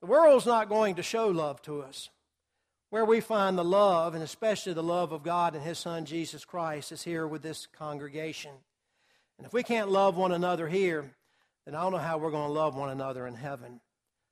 The 0.00 0.06
world's 0.06 0.46
not 0.46 0.68
going 0.68 0.96
to 0.96 1.02
show 1.02 1.28
love 1.28 1.62
to 1.62 1.82
us. 1.82 2.10
Where 2.96 3.04
we 3.04 3.20
find 3.20 3.58
the 3.58 3.62
love, 3.62 4.14
and 4.14 4.24
especially 4.24 4.72
the 4.72 4.82
love 4.82 5.12
of 5.12 5.22
God 5.22 5.54
and 5.54 5.62
His 5.62 5.78
Son 5.78 6.06
Jesus 6.06 6.46
Christ, 6.46 6.92
is 6.92 7.02
here 7.02 7.26
with 7.26 7.42
this 7.42 7.66
congregation. 7.66 8.52
And 9.36 9.46
if 9.46 9.52
we 9.52 9.62
can't 9.62 9.90
love 9.90 10.16
one 10.16 10.32
another 10.32 10.66
here, 10.66 11.10
then 11.66 11.74
I 11.74 11.82
don't 11.82 11.92
know 11.92 11.98
how 11.98 12.16
we're 12.16 12.30
going 12.30 12.48
to 12.48 12.54
love 12.54 12.74
one 12.74 12.88
another 12.88 13.26
in 13.26 13.34
heaven. 13.34 13.82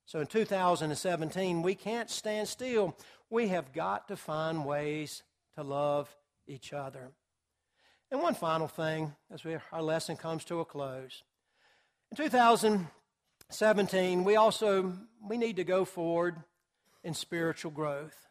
So 0.07 0.21
in 0.21 0.29
2017, 0.29 1.61
we 1.61 1.75
can't 1.75 2.09
stand 2.09 2.49
still. 2.49 2.97
We 3.29 3.49
have 3.49 3.75
got 3.75 4.09
to 4.09 4.17
find 4.17 4.65
ways 4.65 5.25
to 5.57 5.63
love 5.63 6.09
each 6.47 6.73
other. 6.73 7.11
And 8.11 8.23
one 8.23 8.35
final 8.35 8.67
thing 8.67 9.15
as 9.31 9.45
we, 9.45 9.59
our 9.73 9.83
lesson 9.83 10.17
comes 10.17 10.43
to 10.47 10.61
a 10.61 10.65
close. 10.65 11.23
In 12.11 12.17
2017, 12.17 14.25
we 14.25 14.37
also 14.37 14.95
we 15.23 15.37
need 15.37 15.57
to 15.57 15.65
go 15.65 15.85
forward 15.85 16.37
in 17.03 17.13
spiritual 17.13 17.71
growth. 17.71 18.25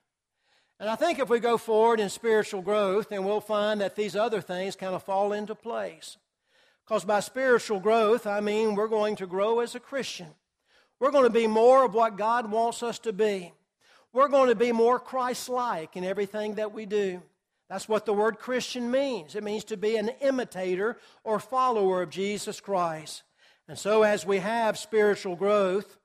And 0.83 0.89
I 0.89 0.97
think 0.97 1.17
if 1.17 1.29
we 1.29 1.39
go 1.39 1.57
forward 1.57 2.01
in 2.01 2.09
spiritual 2.09 2.61
growth, 2.61 3.07
then 3.07 3.23
we'll 3.23 3.39
find 3.39 3.79
that 3.79 3.95
these 3.95 4.17
other 4.17 4.41
things 4.41 4.75
kind 4.75 4.93
of 4.93 5.01
fall 5.01 5.31
into 5.31 5.55
place. 5.55 6.17
Because 6.83 7.05
by 7.05 7.21
spiritual 7.21 7.79
growth, 7.79 8.27
I 8.27 8.41
mean 8.41 8.75
we're 8.75 8.89
going 8.89 9.15
to 9.15 9.25
grow 9.25 9.61
as 9.61 9.75
a 9.75 9.79
Christian. 9.79 10.27
We're 10.99 11.11
going 11.11 11.23
to 11.23 11.29
be 11.29 11.47
more 11.47 11.85
of 11.85 11.93
what 11.93 12.17
God 12.17 12.51
wants 12.51 12.83
us 12.83 12.99
to 12.99 13.13
be. 13.13 13.53
We're 14.11 14.27
going 14.27 14.49
to 14.49 14.55
be 14.55 14.73
more 14.73 14.99
Christ 14.99 15.47
like 15.47 15.95
in 15.95 16.03
everything 16.03 16.55
that 16.55 16.73
we 16.73 16.85
do. 16.85 17.21
That's 17.69 17.87
what 17.87 18.05
the 18.05 18.13
word 18.13 18.37
Christian 18.37 18.91
means. 18.91 19.35
It 19.35 19.43
means 19.45 19.63
to 19.65 19.77
be 19.77 19.95
an 19.95 20.09
imitator 20.19 20.97
or 21.23 21.39
follower 21.39 22.01
of 22.01 22.09
Jesus 22.09 22.59
Christ. 22.59 23.23
And 23.69 23.79
so, 23.79 24.03
as 24.03 24.25
we 24.25 24.39
have 24.39 24.77
spiritual 24.77 25.37
growth, 25.37 25.95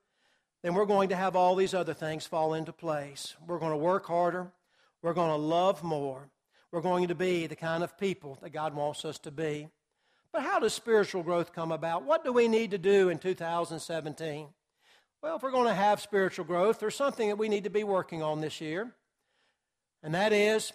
then 0.63 0.73
we're 0.73 0.85
going 0.85 1.09
to 1.09 1.17
have 1.17 1.35
all 1.35 1.55
these 1.55 1.73
other 1.73 1.93
things 1.93 2.25
fall 2.25 2.53
into 2.53 2.71
place. 2.71 3.35
We're 3.45 3.59
going 3.59 3.73
to 3.73 3.77
work 3.77 4.05
harder. 4.05 4.53
We're 5.01 5.13
going 5.13 5.29
to 5.29 5.35
love 5.35 5.83
more. 5.83 6.29
We're 6.71 6.81
going 6.81 7.07
to 7.07 7.15
be 7.15 7.47
the 7.47 7.55
kind 7.55 7.83
of 7.83 7.97
people 7.97 8.37
that 8.41 8.51
God 8.51 8.75
wants 8.75 9.05
us 9.05 9.17
to 9.19 9.31
be. 9.31 9.69
But 10.31 10.43
how 10.43 10.59
does 10.59 10.73
spiritual 10.73 11.23
growth 11.23 11.53
come 11.53 11.71
about? 11.71 12.03
What 12.03 12.23
do 12.23 12.31
we 12.31 12.47
need 12.47 12.71
to 12.71 12.77
do 12.77 13.09
in 13.09 13.17
2017? 13.17 14.47
Well, 15.23 15.35
if 15.35 15.43
we're 15.43 15.51
going 15.51 15.67
to 15.67 15.73
have 15.73 15.99
spiritual 15.99 16.45
growth, 16.45 16.79
there's 16.79 16.95
something 16.95 17.29
that 17.29 17.37
we 17.37 17.49
need 17.49 17.63
to 17.63 17.69
be 17.69 17.83
working 17.83 18.21
on 18.21 18.41
this 18.41 18.61
year. 18.61 18.91
And 20.03 20.13
that 20.13 20.31
is, 20.31 20.71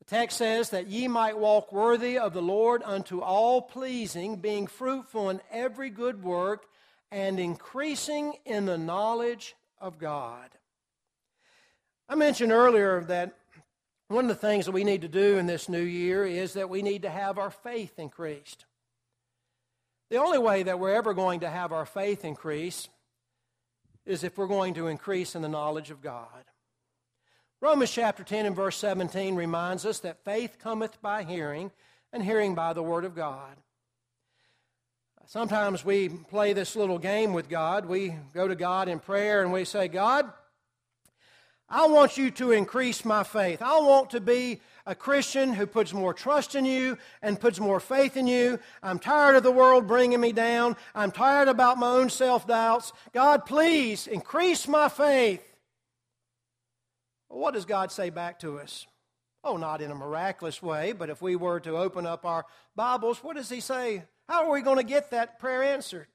the 0.00 0.04
text 0.04 0.38
says 0.38 0.70
that 0.70 0.88
ye 0.88 1.06
might 1.08 1.38
walk 1.38 1.72
worthy 1.72 2.18
of 2.18 2.34
the 2.34 2.42
Lord 2.42 2.82
unto 2.84 3.20
all 3.20 3.62
pleasing, 3.62 4.36
being 4.36 4.66
fruitful 4.66 5.30
in 5.30 5.40
every 5.50 5.88
good 5.88 6.22
work, 6.22 6.66
and 7.10 7.38
increasing 7.38 8.34
in 8.44 8.66
the 8.66 8.76
knowledge 8.76 9.54
of 9.80 9.98
God. 9.98 10.50
I 12.08 12.14
mentioned 12.16 12.52
earlier 12.52 13.00
that 13.04 13.34
one 14.08 14.24
of 14.24 14.28
the 14.28 14.34
things 14.34 14.66
that 14.66 14.72
we 14.72 14.84
need 14.84 15.00
to 15.02 15.08
do 15.08 15.38
in 15.38 15.46
this 15.46 15.68
new 15.68 15.82
year 15.82 16.26
is 16.26 16.52
that 16.52 16.68
we 16.68 16.82
need 16.82 17.02
to 17.02 17.10
have 17.10 17.38
our 17.38 17.50
faith 17.50 17.98
increased. 17.98 18.66
The 20.10 20.18
only 20.18 20.38
way 20.38 20.62
that 20.64 20.78
we're 20.78 20.94
ever 20.94 21.14
going 21.14 21.40
to 21.40 21.48
have 21.48 21.72
our 21.72 21.86
faith 21.86 22.24
increase 22.24 22.88
is 24.04 24.22
if 24.22 24.36
we're 24.36 24.46
going 24.46 24.74
to 24.74 24.88
increase 24.88 25.34
in 25.34 25.40
the 25.40 25.48
knowledge 25.48 25.90
of 25.90 26.02
God. 26.02 26.44
Romans 27.62 27.90
chapter 27.90 28.22
10 28.22 28.44
and 28.44 28.54
verse 28.54 28.76
17 28.76 29.34
reminds 29.34 29.86
us 29.86 30.00
that 30.00 30.22
faith 30.24 30.58
cometh 30.58 31.00
by 31.00 31.24
hearing, 31.24 31.70
and 32.12 32.22
hearing 32.22 32.54
by 32.54 32.74
the 32.74 32.82
Word 32.82 33.06
of 33.06 33.14
God. 33.14 33.56
Sometimes 35.26 35.82
we 35.82 36.10
play 36.10 36.52
this 36.52 36.76
little 36.76 36.98
game 36.98 37.32
with 37.32 37.48
God. 37.48 37.86
We 37.86 38.14
go 38.34 38.46
to 38.46 38.54
God 38.54 38.88
in 38.88 39.00
prayer 39.00 39.42
and 39.42 39.50
we 39.50 39.64
say, 39.64 39.88
God, 39.88 40.30
I 41.68 41.86
want 41.86 42.18
you 42.18 42.30
to 42.32 42.52
increase 42.52 43.04
my 43.04 43.24
faith. 43.24 43.62
I 43.62 43.78
want 43.78 44.10
to 44.10 44.20
be 44.20 44.60
a 44.86 44.94
Christian 44.94 45.52
who 45.52 45.66
puts 45.66 45.94
more 45.94 46.12
trust 46.12 46.54
in 46.54 46.64
you 46.64 46.98
and 47.22 47.40
puts 47.40 47.58
more 47.58 47.80
faith 47.80 48.16
in 48.16 48.26
you. 48.26 48.58
I'm 48.82 48.98
tired 48.98 49.36
of 49.36 49.42
the 49.42 49.50
world 49.50 49.86
bringing 49.86 50.20
me 50.20 50.32
down. 50.32 50.76
I'm 50.94 51.10
tired 51.10 51.48
about 51.48 51.78
my 51.78 51.88
own 51.88 52.10
self 52.10 52.46
doubts. 52.46 52.92
God, 53.12 53.46
please 53.46 54.06
increase 54.06 54.68
my 54.68 54.88
faith. 54.88 55.42
What 57.28 57.54
does 57.54 57.64
God 57.64 57.90
say 57.90 58.10
back 58.10 58.40
to 58.40 58.58
us? 58.60 58.86
Oh, 59.42 59.56
not 59.56 59.82
in 59.82 59.90
a 59.90 59.94
miraculous 59.94 60.62
way, 60.62 60.92
but 60.92 61.10
if 61.10 61.20
we 61.20 61.36
were 61.36 61.60
to 61.60 61.76
open 61.76 62.06
up 62.06 62.24
our 62.24 62.46
Bibles, 62.76 63.18
what 63.22 63.36
does 63.36 63.48
He 63.48 63.60
say? 63.60 64.04
How 64.28 64.44
are 64.44 64.52
we 64.52 64.62
going 64.62 64.78
to 64.78 64.84
get 64.84 65.10
that 65.10 65.38
prayer 65.38 65.62
answered? 65.62 66.06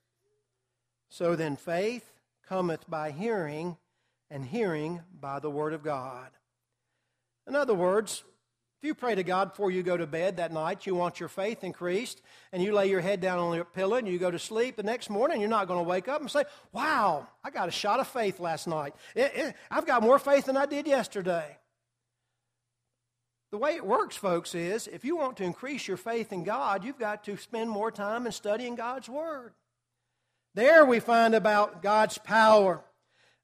So 1.09 1.35
then, 1.35 1.55
faith 1.55 2.11
cometh 2.47 2.89
by 2.89 3.11
hearing, 3.11 3.77
and 4.29 4.45
hearing 4.45 5.01
by 5.19 5.39
the 5.39 5.49
Word 5.49 5.73
of 5.73 5.83
God. 5.83 6.29
In 7.47 7.55
other 7.55 7.73
words, 7.73 8.23
if 8.81 8.87
you 8.87 8.95
pray 8.95 9.13
to 9.15 9.23
God 9.23 9.49
before 9.49 9.71
you 9.71 9.83
go 9.83 9.97
to 9.97 10.07
bed 10.07 10.37
that 10.37 10.53
night, 10.53 10.85
you 10.85 10.95
want 10.95 11.19
your 11.19 11.27
faith 11.27 11.65
increased, 11.65 12.21
and 12.53 12.63
you 12.63 12.71
lay 12.71 12.89
your 12.89 13.01
head 13.01 13.19
down 13.19 13.37
on 13.37 13.53
your 13.53 13.65
pillow 13.65 13.97
and 13.97 14.07
you 14.07 14.17
go 14.17 14.31
to 14.31 14.39
sleep, 14.39 14.77
the 14.77 14.83
next 14.83 15.09
morning 15.09 15.41
you're 15.41 15.49
not 15.49 15.67
going 15.67 15.83
to 15.83 15.89
wake 15.89 16.07
up 16.07 16.21
and 16.21 16.31
say, 16.31 16.45
Wow, 16.71 17.27
I 17.43 17.49
got 17.49 17.67
a 17.67 17.71
shot 17.71 17.99
of 17.99 18.07
faith 18.07 18.39
last 18.39 18.67
night. 18.67 18.95
It, 19.15 19.31
it, 19.35 19.55
I've 19.69 19.85
got 19.85 20.01
more 20.01 20.17
faith 20.17 20.45
than 20.45 20.55
I 20.55 20.65
did 20.65 20.87
yesterday. 20.87 21.57
The 23.51 23.57
way 23.57 23.75
it 23.75 23.85
works, 23.85 24.15
folks, 24.15 24.55
is 24.55 24.87
if 24.87 25.03
you 25.03 25.17
want 25.17 25.37
to 25.37 25.43
increase 25.43 25.85
your 25.85 25.97
faith 25.97 26.31
in 26.31 26.43
God, 26.45 26.85
you've 26.85 26.99
got 26.99 27.25
to 27.25 27.35
spend 27.35 27.69
more 27.69 27.91
time 27.91 28.27
in 28.27 28.31
studying 28.31 28.75
God's 28.75 29.09
Word. 29.09 29.53
There 30.55 30.85
we 30.85 31.01
find 31.01 31.35
about 31.35 31.81
God's 31.81 32.17
power. 32.17 32.81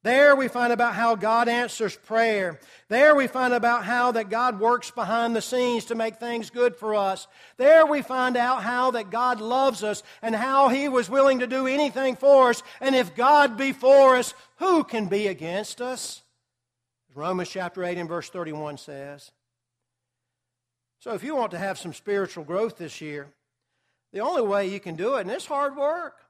There 0.05 0.35
we 0.35 0.49
find 0.49 0.71
about 0.71 0.93
how 0.93 1.15
God 1.15 1.49
answers 1.49 1.95
prayer. 1.95 2.59
There 2.89 3.15
we 3.15 3.25
find 3.25 3.55
about 3.55 3.85
how 3.85 4.11
that 4.11 4.29
God 4.29 4.59
works 4.59 4.91
behind 4.91 5.35
the 5.35 5.41
scenes 5.41 5.85
to 5.85 5.95
make 5.95 6.17
things 6.17 6.51
good 6.51 6.75
for 6.75 6.93
us. 6.93 7.25
There 7.57 7.87
we 7.87 8.03
find 8.03 8.37
out 8.37 8.61
how 8.61 8.91
that 8.91 9.09
God 9.09 9.41
loves 9.41 9.83
us 9.83 10.03
and 10.21 10.35
how 10.35 10.69
He 10.69 10.89
was 10.89 11.09
willing 11.09 11.39
to 11.39 11.47
do 11.47 11.65
anything 11.65 12.17
for 12.17 12.51
us. 12.51 12.61
And 12.79 12.93
if 12.93 13.15
God 13.15 13.57
be 13.57 13.71
for 13.71 14.15
us, 14.15 14.35
who 14.57 14.83
can 14.83 15.07
be 15.07 15.25
against 15.25 15.81
us? 15.81 16.21
Romans 17.15 17.49
chapter 17.49 17.83
8 17.83 17.97
and 17.97 18.07
verse 18.07 18.29
31 18.29 18.77
says. 18.77 19.31
So 20.99 21.15
if 21.15 21.23
you 21.23 21.35
want 21.35 21.49
to 21.49 21.57
have 21.57 21.79
some 21.79 21.93
spiritual 21.93 22.43
growth 22.43 22.77
this 22.77 23.01
year, 23.01 23.29
the 24.13 24.19
only 24.19 24.43
way 24.43 24.69
you 24.69 24.79
can 24.79 24.95
do 24.95 25.15
it, 25.15 25.21
and 25.21 25.31
it's 25.31 25.47
hard 25.47 25.75
work, 25.75 26.24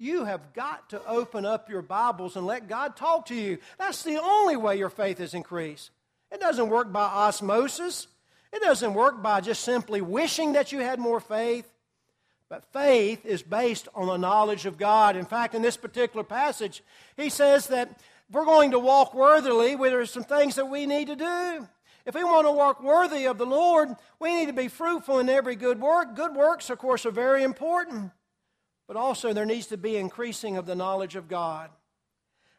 you 0.00 0.24
have 0.24 0.54
got 0.54 0.88
to 0.90 1.06
open 1.06 1.44
up 1.44 1.68
your 1.68 1.82
Bibles 1.82 2.34
and 2.34 2.46
let 2.46 2.68
God 2.68 2.96
talk 2.96 3.26
to 3.26 3.34
you. 3.34 3.58
That's 3.78 4.02
the 4.02 4.16
only 4.20 4.56
way 4.56 4.78
your 4.78 4.88
faith 4.88 5.20
is 5.20 5.34
increased. 5.34 5.90
It 6.32 6.40
doesn't 6.40 6.70
work 6.70 6.90
by 6.90 7.04
osmosis. 7.04 8.06
It 8.50 8.62
doesn't 8.62 8.94
work 8.94 9.22
by 9.22 9.42
just 9.42 9.62
simply 9.62 10.00
wishing 10.00 10.54
that 10.54 10.72
you 10.72 10.80
had 10.80 10.98
more 10.98 11.20
faith. 11.20 11.70
But 12.48 12.64
faith 12.72 13.26
is 13.26 13.42
based 13.42 13.88
on 13.94 14.06
the 14.06 14.16
knowledge 14.16 14.64
of 14.64 14.78
God. 14.78 15.16
In 15.16 15.26
fact, 15.26 15.54
in 15.54 15.60
this 15.60 15.76
particular 15.76 16.24
passage, 16.24 16.82
he 17.16 17.28
says 17.28 17.66
that 17.66 17.90
if 17.90 18.34
we're 18.34 18.46
going 18.46 18.70
to 18.70 18.78
walk 18.78 19.14
worthily, 19.14 19.76
there 19.76 20.00
are 20.00 20.06
some 20.06 20.24
things 20.24 20.54
that 20.54 20.66
we 20.66 20.86
need 20.86 21.08
to 21.08 21.16
do. 21.16 21.68
If 22.06 22.14
we 22.14 22.24
want 22.24 22.46
to 22.46 22.52
walk 22.52 22.82
worthy 22.82 23.26
of 23.26 23.36
the 23.36 23.44
Lord, 23.44 23.90
we 24.18 24.34
need 24.34 24.46
to 24.46 24.54
be 24.54 24.68
fruitful 24.68 25.18
in 25.18 25.28
every 25.28 25.56
good 25.56 25.78
work. 25.78 26.16
Good 26.16 26.34
works, 26.34 26.70
of 26.70 26.78
course, 26.78 27.04
are 27.04 27.10
very 27.10 27.42
important 27.42 28.12
but 28.90 28.96
also 28.96 29.32
there 29.32 29.46
needs 29.46 29.68
to 29.68 29.76
be 29.76 29.96
increasing 29.96 30.56
of 30.56 30.66
the 30.66 30.74
knowledge 30.74 31.14
of 31.14 31.28
God. 31.28 31.70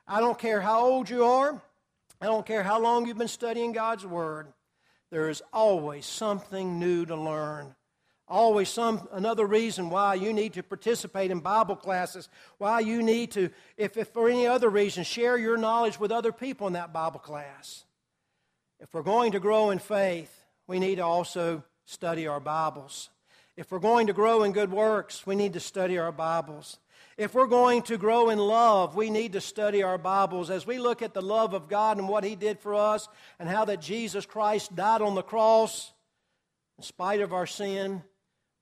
I 0.08 0.22
don't 0.22 0.40
care 0.40 0.62
how 0.62 0.86
old 0.86 1.10
you 1.10 1.26
are, 1.26 1.62
I 2.22 2.26
don't 2.26 2.46
care 2.46 2.64
how 2.64 2.80
long 2.80 3.06
you've 3.06 3.18
been 3.18 3.28
studying 3.28 3.74
God's 3.74 4.06
Word, 4.06 4.48
there 5.10 5.28
is 5.28 5.44
always 5.52 6.06
something 6.06 6.80
new 6.80 7.06
to 7.06 7.18
learn. 7.18 7.76
Always 8.30 8.70
some 8.70 9.10
another 9.12 9.46
reason 9.46 9.90
why 9.90 10.14
you 10.14 10.32
need 10.32 10.54
to 10.54 10.64
participate 10.64 11.32
in 11.32 11.42
Bible 11.42 11.76
classes, 11.76 12.30
why 12.60 12.80
you 12.80 13.04
need 13.04 13.32
to, 13.32 13.50
if, 13.76 13.98
if 13.98 14.08
for 14.08 14.30
any 14.30 14.48
other 14.48 14.70
reason, 14.70 15.04
share 15.04 15.38
your 15.38 15.58
knowledge 15.58 16.00
with 16.00 16.14
other 16.14 16.32
people 16.32 16.66
in 16.66 16.74
that 16.74 16.94
Bible 16.94 17.20
class. 17.20 17.84
If 18.80 18.94
we're 18.94 19.02
going 19.02 19.34
to 19.34 19.42
grow 19.42 19.72
in 19.72 19.80
faith, 19.80 20.34
we 20.66 20.80
need 20.80 20.96
to 20.96 21.04
also 21.04 21.66
study 21.84 22.26
our 22.26 22.40
Bibles. 22.40 23.10
If 23.58 23.70
we're 23.70 23.80
going 23.80 24.08
to 24.08 24.14
grow 24.14 24.44
in 24.44 24.54
good 24.54 24.72
works, 24.72 25.28
we 25.28 25.36
need 25.36 25.54
to 25.54 25.60
study 25.60 25.98
our 25.98 26.14
Bibles. 26.14 26.80
If 27.18 27.34
we're 27.34 27.48
going 27.48 27.82
to 27.84 27.98
grow 27.98 28.30
in 28.30 28.40
love, 28.40 28.96
we 28.96 29.10
need 29.10 29.34
to 29.34 29.42
study 29.42 29.84
our 29.84 29.98
Bibles. 29.98 30.50
As 30.50 30.66
we 30.66 30.80
look 30.80 31.02
at 31.02 31.14
the 31.14 31.22
love 31.22 31.54
of 31.54 31.68
God 31.68 31.98
and 31.98 32.08
what 32.08 32.24
He 32.24 32.38
did 32.38 32.60
for 32.60 32.74
us, 32.74 33.10
and 33.40 33.50
how 33.50 33.66
that 33.66 33.82
Jesus 33.82 34.26
Christ 34.26 34.74
died 34.74 35.02
on 35.02 35.16
the 35.16 35.22
cross, 35.22 35.92
in 36.78 36.86
spite 36.86 37.20
of 37.20 37.34
our 37.34 37.46
sin, 37.46 38.02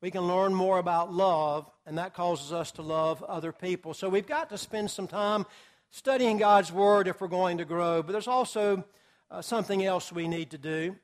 we 0.01 0.09
can 0.09 0.21
learn 0.21 0.55
more 0.55 0.79
about 0.79 1.13
love, 1.13 1.69
and 1.85 1.99
that 1.99 2.15
causes 2.15 2.51
us 2.51 2.71
to 2.71 2.81
love 2.81 3.21
other 3.21 3.51
people. 3.51 3.93
So 3.93 4.09
we've 4.09 4.25
got 4.25 4.49
to 4.49 4.57
spend 4.57 4.89
some 4.89 5.07
time 5.07 5.45
studying 5.91 6.37
God's 6.39 6.71
Word 6.71 7.07
if 7.07 7.21
we're 7.21 7.27
going 7.27 7.59
to 7.59 7.65
grow. 7.65 8.01
But 8.01 8.13
there's 8.13 8.27
also 8.27 8.83
uh, 9.29 9.43
something 9.43 9.85
else 9.85 10.11
we 10.11 10.27
need 10.27 10.49
to 10.49 10.57
do. 10.57 10.95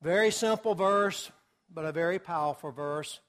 Very 0.00 0.30
simple 0.30 0.74
verse, 0.74 1.30
but 1.72 1.84
a 1.84 1.92
very 1.92 2.18
powerful 2.18 2.70
verse. 2.70 3.20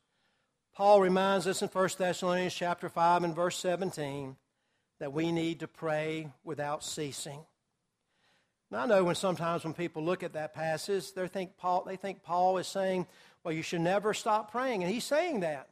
Paul 0.73 1.01
reminds 1.01 1.47
us 1.47 1.61
in 1.61 1.67
1 1.67 1.89
Thessalonians 1.97 2.53
chapter 2.53 2.89
5 2.89 3.23
and 3.23 3.35
verse 3.35 3.57
17 3.57 4.35
that 4.99 5.13
we 5.13 5.31
need 5.31 5.61
to 5.61 5.67
pray 5.67 6.29
without 6.43 6.83
ceasing. 6.83 7.39
Now 8.71 8.83
I 8.83 8.85
know 8.85 9.03
when 9.03 9.15
sometimes 9.15 9.63
when 9.63 9.73
people 9.73 10.03
look 10.03 10.23
at 10.23 10.33
that 10.33 10.53
passage, 10.53 11.13
they 11.13 11.27
think 11.27 11.57
Paul, 11.57 11.83
they 11.85 11.95
think 11.95 12.23
Paul 12.23 12.57
is 12.59 12.67
saying, 12.67 13.07
well, 13.43 13.53
you 13.53 13.61
should 13.61 13.81
never 13.81 14.13
stop 14.13 14.51
praying. 14.51 14.83
And 14.83 14.91
he's 14.91 15.03
saying 15.03 15.39
that. 15.39 15.69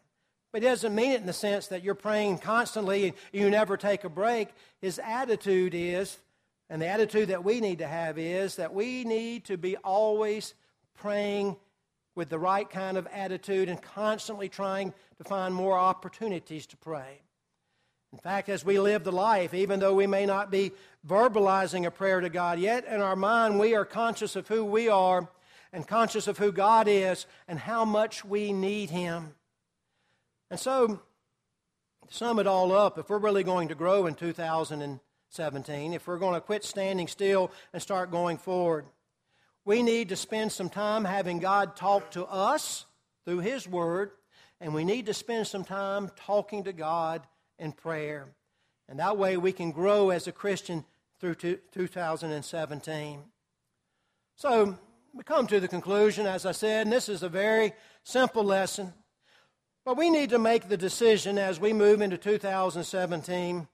But 0.52 0.62
he 0.62 0.68
doesn't 0.68 0.96
mean 0.96 1.12
it 1.12 1.22
in 1.22 1.28
the 1.28 1.34
sense 1.34 1.68
that 1.68 1.84
you're 1.84 1.94
praying 1.94 2.40
constantly 2.40 3.06
and 3.06 3.16
you 3.32 3.50
never 3.50 3.78
take 3.78 4.04
a 4.04 4.10
break. 4.10 4.50
His 4.82 5.00
attitude 5.00 5.74
is, 5.76 6.18
and 6.70 6.82
the 6.82 6.88
attitude 6.88 7.30
that 7.30 7.44
we 7.44 7.60
need 7.60 7.80
to 7.80 7.88
have 7.88 8.18
is 8.18 8.56
that 8.56 8.74
we 8.74 9.04
need 9.04 9.46
to 9.46 9.58
be 9.58 9.78
always 9.78 10.54
praying 10.96 11.58
with 12.18 12.30
the 12.30 12.40
right 12.40 12.70
kind 12.70 12.98
of 12.98 13.08
attitude 13.08 13.70
and 13.70 13.82
constantly 13.82 14.50
trying 14.50 14.94
to 15.20 15.24
find 15.24 15.54
more 15.54 15.78
opportunities 15.78 16.66
to 16.66 16.78
pray. 16.78 17.22
In 18.12 18.18
fact, 18.18 18.50
as 18.50 18.66
we 18.66 18.80
live 18.80 19.04
the 19.04 19.12
life, 19.12 19.54
even 19.54 19.80
though 19.80 19.94
we 19.94 20.08
may 20.08 20.26
not 20.26 20.50
be 20.50 20.72
verbalizing 21.08 21.86
a 21.86 21.92
prayer 21.92 22.20
to 22.20 22.30
God 22.30 22.60
yet, 22.60 22.86
in 22.86 23.02
our 23.02 23.16
mind 23.16 23.60
we 23.60 23.76
are 23.76 23.86
conscious 23.86 24.36
of 24.36 24.48
who 24.48 24.66
we 24.66 24.90
are 24.90 25.30
and 25.72 25.88
conscious 25.88 26.28
of 26.28 26.40
who 26.40 26.52
God 26.52 26.88
is 26.88 27.28
and 27.48 27.60
how 27.60 27.86
much 27.86 28.26
we 28.26 28.52
need 28.52 28.90
Him. 28.90 29.36
And 30.50 30.60
so, 30.60 30.88
to 32.08 32.14
sum 32.14 32.40
it 32.40 32.48
all 32.48 32.72
up, 32.72 32.98
if 32.98 33.10
we're 33.10 33.18
really 33.20 33.44
going 33.44 33.68
to 33.68 33.76
grow 33.76 34.08
in 34.08 34.16
2017, 34.16 35.94
if 35.94 36.08
we're 36.08 36.18
going 36.18 36.34
to 36.34 36.42
quit 36.42 36.64
standing 36.64 37.08
still 37.08 37.52
and 37.74 37.82
start 37.82 38.10
going 38.10 38.38
forward, 38.38 38.86
we 39.68 39.84
need 39.84 40.08
to 40.10 40.16
spend 40.16 40.50
some 40.50 40.70
time 40.70 41.04
having 41.04 41.40
God 41.40 41.76
talk 41.76 42.12
to 42.12 42.26
us 42.26 42.86
through 43.26 43.40
His 43.40 43.68
Word, 43.68 44.12
and 44.62 44.74
we 44.74 44.86
need 44.86 45.08
to 45.08 45.14
spend 45.14 45.46
some 45.46 45.66
time 45.66 46.10
talking 46.16 46.64
to 46.64 46.72
God 46.72 47.22
in 47.60 47.74
prayer. 47.74 48.30
And 48.88 49.00
that 49.00 49.18
way 49.18 49.36
we 49.36 49.52
can 49.52 49.72
grow 49.72 50.10
as 50.10 50.26
a 50.26 50.32
Christian 50.32 50.86
through 51.20 51.36
2017. 51.36 53.20
So, 54.38 54.78
we 55.14 55.24
come 55.24 55.48
to 55.48 55.60
the 55.60 55.68
conclusion, 55.68 56.26
as 56.26 56.46
I 56.46 56.54
said, 56.54 56.88
and 56.88 56.94
this 56.94 57.10
is 57.10 57.22
a 57.22 57.30
very 57.30 57.74
simple 58.04 58.46
lesson. 58.46 58.94
But 59.84 59.98
we 59.98 60.10
need 60.10 60.30
to 60.30 60.40
make 60.40 60.70
the 60.70 60.78
decision 60.78 61.38
as 61.38 61.60
we 61.60 61.74
move 61.74 62.02
into 62.02 62.18
2017 62.18 63.68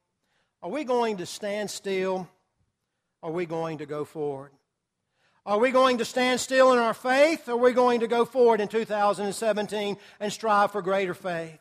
are 0.64 0.70
we 0.70 0.86
going 0.86 1.18
to 1.18 1.26
stand 1.26 1.70
still? 1.70 2.30
Or 3.22 3.30
are 3.30 3.34
we 3.34 3.46
going 3.46 3.80
to 3.80 3.86
go 3.86 4.06
forward? 4.06 4.52
Are 5.46 5.60
we 5.60 5.72
going 5.72 5.98
to 5.98 6.06
stand 6.06 6.40
still 6.40 6.72
in 6.72 6.80
our 6.80 6.94
faith, 6.94 7.50
or 7.50 7.54
are 7.54 7.58
we 7.58 7.74
going 7.74 8.00
to 8.00 8.08
go 8.08 8.24
forward 8.24 8.62
in 8.62 8.70
2017 8.70 9.98
and 10.22 10.32
strive 10.32 10.72
for 10.72 10.82
greater 10.82 11.14
faith? 11.14 11.60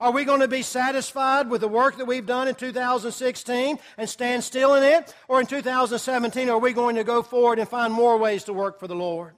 Are 0.00 0.10
we 0.10 0.24
going 0.24 0.40
to 0.40 0.48
be 0.48 0.62
satisfied 0.62 1.50
with 1.50 1.60
the 1.60 1.68
work 1.68 1.98
that 1.98 2.06
we've 2.06 2.26
done 2.26 2.48
in 2.48 2.56
2016 2.56 3.78
and 3.96 4.08
stand 4.08 4.42
still 4.42 4.74
in 4.74 4.82
it? 4.82 5.14
Or 5.28 5.40
in 5.40 5.46
2017, 5.46 6.48
are 6.48 6.58
we 6.58 6.72
going 6.72 6.96
to 6.96 7.04
go 7.04 7.22
forward 7.22 7.60
and 7.60 7.68
find 7.68 7.92
more 7.92 8.16
ways 8.16 8.44
to 8.44 8.52
work 8.52 8.80
for 8.80 8.88
the 8.88 8.96
Lord? 8.96 9.34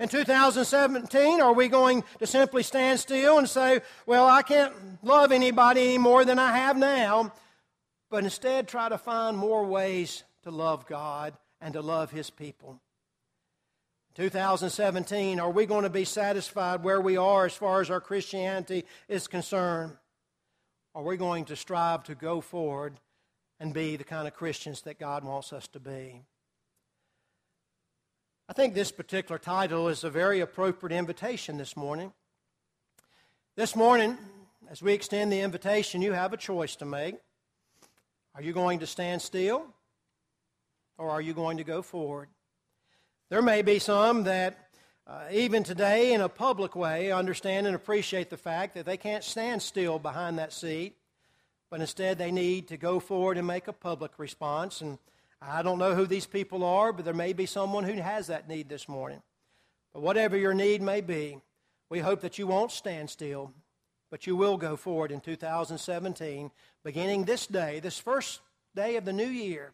In 0.00 0.08
2017, 0.08 1.40
are 1.40 1.52
we 1.52 1.68
going 1.68 2.02
to 2.18 2.26
simply 2.26 2.62
stand 2.62 2.98
still 2.98 3.38
and 3.38 3.48
say, 3.48 3.82
well, 4.06 4.26
I 4.26 4.42
can't 4.42 4.72
love 5.04 5.32
anybody 5.32 5.82
any 5.82 5.98
more 5.98 6.24
than 6.24 6.38
I 6.38 6.56
have 6.56 6.76
now, 6.76 7.32
but 8.10 8.24
instead 8.24 8.66
try 8.66 8.88
to 8.88 8.98
find 8.98 9.36
more 9.36 9.64
ways 9.64 10.24
to 10.44 10.50
love 10.50 10.86
God 10.86 11.34
and 11.60 11.74
to 11.74 11.80
love 11.80 12.10
His 12.10 12.30
people. 12.30 12.80
2017, 14.14 15.38
are 15.38 15.50
we 15.50 15.64
going 15.66 15.84
to 15.84 15.90
be 15.90 16.04
satisfied 16.04 16.82
where 16.82 17.00
we 17.00 17.16
are 17.16 17.46
as 17.46 17.54
far 17.54 17.80
as 17.80 17.90
our 17.90 18.00
Christianity 18.00 18.84
is 19.08 19.28
concerned? 19.28 19.92
Are 20.94 21.04
we 21.04 21.16
going 21.16 21.44
to 21.46 21.56
strive 21.56 22.02
to 22.04 22.14
go 22.14 22.40
forward 22.40 22.98
and 23.60 23.74
be 23.74 23.96
the 23.96 24.04
kind 24.04 24.28
of 24.28 24.34
Christians 24.34 24.82
that 24.82 24.98
God 24.98 25.24
wants 25.24 25.52
us 25.52 25.66
to 25.68 25.80
be. 25.80 26.22
I 28.48 28.52
think 28.52 28.74
this 28.74 28.92
particular 28.92 29.38
title 29.38 29.88
is 29.88 30.04
a 30.04 30.10
very 30.10 30.40
appropriate 30.40 30.96
invitation 30.96 31.58
this 31.58 31.76
morning. 31.76 32.12
This 33.56 33.76
morning, 33.76 34.16
as 34.70 34.80
we 34.80 34.92
extend 34.92 35.32
the 35.32 35.40
invitation, 35.40 36.02
you 36.02 36.12
have 36.12 36.32
a 36.32 36.36
choice 36.36 36.76
to 36.76 36.84
make. 36.84 37.16
Are 38.34 38.42
you 38.42 38.52
going 38.52 38.78
to 38.78 38.86
stand 38.86 39.20
still 39.20 39.66
or 40.98 41.10
are 41.10 41.20
you 41.20 41.32
going 41.32 41.56
to 41.56 41.64
go 41.64 41.80
forward? 41.80 42.28
There 43.30 43.42
may 43.42 43.62
be 43.62 43.78
some 43.78 44.24
that, 44.24 44.58
uh, 45.06 45.26
even 45.30 45.62
today, 45.62 46.12
in 46.12 46.20
a 46.20 46.28
public 46.28 46.74
way, 46.74 47.12
understand 47.12 47.66
and 47.66 47.76
appreciate 47.76 48.30
the 48.30 48.36
fact 48.36 48.74
that 48.74 48.84
they 48.84 48.96
can't 48.96 49.24
stand 49.24 49.62
still 49.62 49.98
behind 49.98 50.38
that 50.38 50.52
seat, 50.52 50.96
but 51.70 51.80
instead 51.80 52.18
they 52.18 52.32
need 52.32 52.68
to 52.68 52.76
go 52.76 52.98
forward 52.98 53.38
and 53.38 53.46
make 53.46 53.68
a 53.68 53.72
public 53.72 54.18
response. 54.18 54.80
And 54.80 54.98
I 55.40 55.62
don't 55.62 55.78
know 55.78 55.94
who 55.94 56.06
these 56.06 56.26
people 56.26 56.64
are, 56.64 56.92
but 56.92 57.04
there 57.04 57.14
may 57.14 57.32
be 57.32 57.46
someone 57.46 57.84
who 57.84 57.92
has 57.94 58.26
that 58.26 58.48
need 58.48 58.68
this 58.68 58.88
morning. 58.88 59.22
But 59.92 60.02
whatever 60.02 60.36
your 60.36 60.54
need 60.54 60.82
may 60.82 61.00
be, 61.00 61.38
we 61.90 62.00
hope 62.00 62.20
that 62.22 62.38
you 62.38 62.46
won't 62.46 62.70
stand 62.70 63.08
still, 63.08 63.52
but 64.10 64.26
you 64.26 64.36
will 64.36 64.56
go 64.56 64.76
forward 64.76 65.12
in 65.12 65.20
2017, 65.20 66.50
beginning 66.82 67.24
this 67.24 67.46
day, 67.46 67.80
this 67.80 67.98
first 67.98 68.40
day 68.74 68.96
of 68.96 69.04
the 69.04 69.12
new 69.12 69.26
year, 69.26 69.72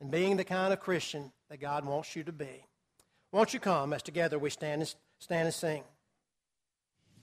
and 0.00 0.10
being 0.10 0.36
the 0.36 0.44
kind 0.44 0.72
of 0.72 0.80
Christian 0.80 1.32
that 1.50 1.60
God 1.60 1.84
wants 1.84 2.16
you 2.16 2.24
to 2.24 2.32
be. 2.32 2.66
Won't 3.32 3.54
you 3.54 3.60
come 3.60 3.92
as 3.92 4.02
together 4.02 4.38
we 4.38 4.50
stand 4.50 4.82
and, 4.82 4.94
stand 5.18 5.46
and 5.46 5.54
sing? 5.54 5.84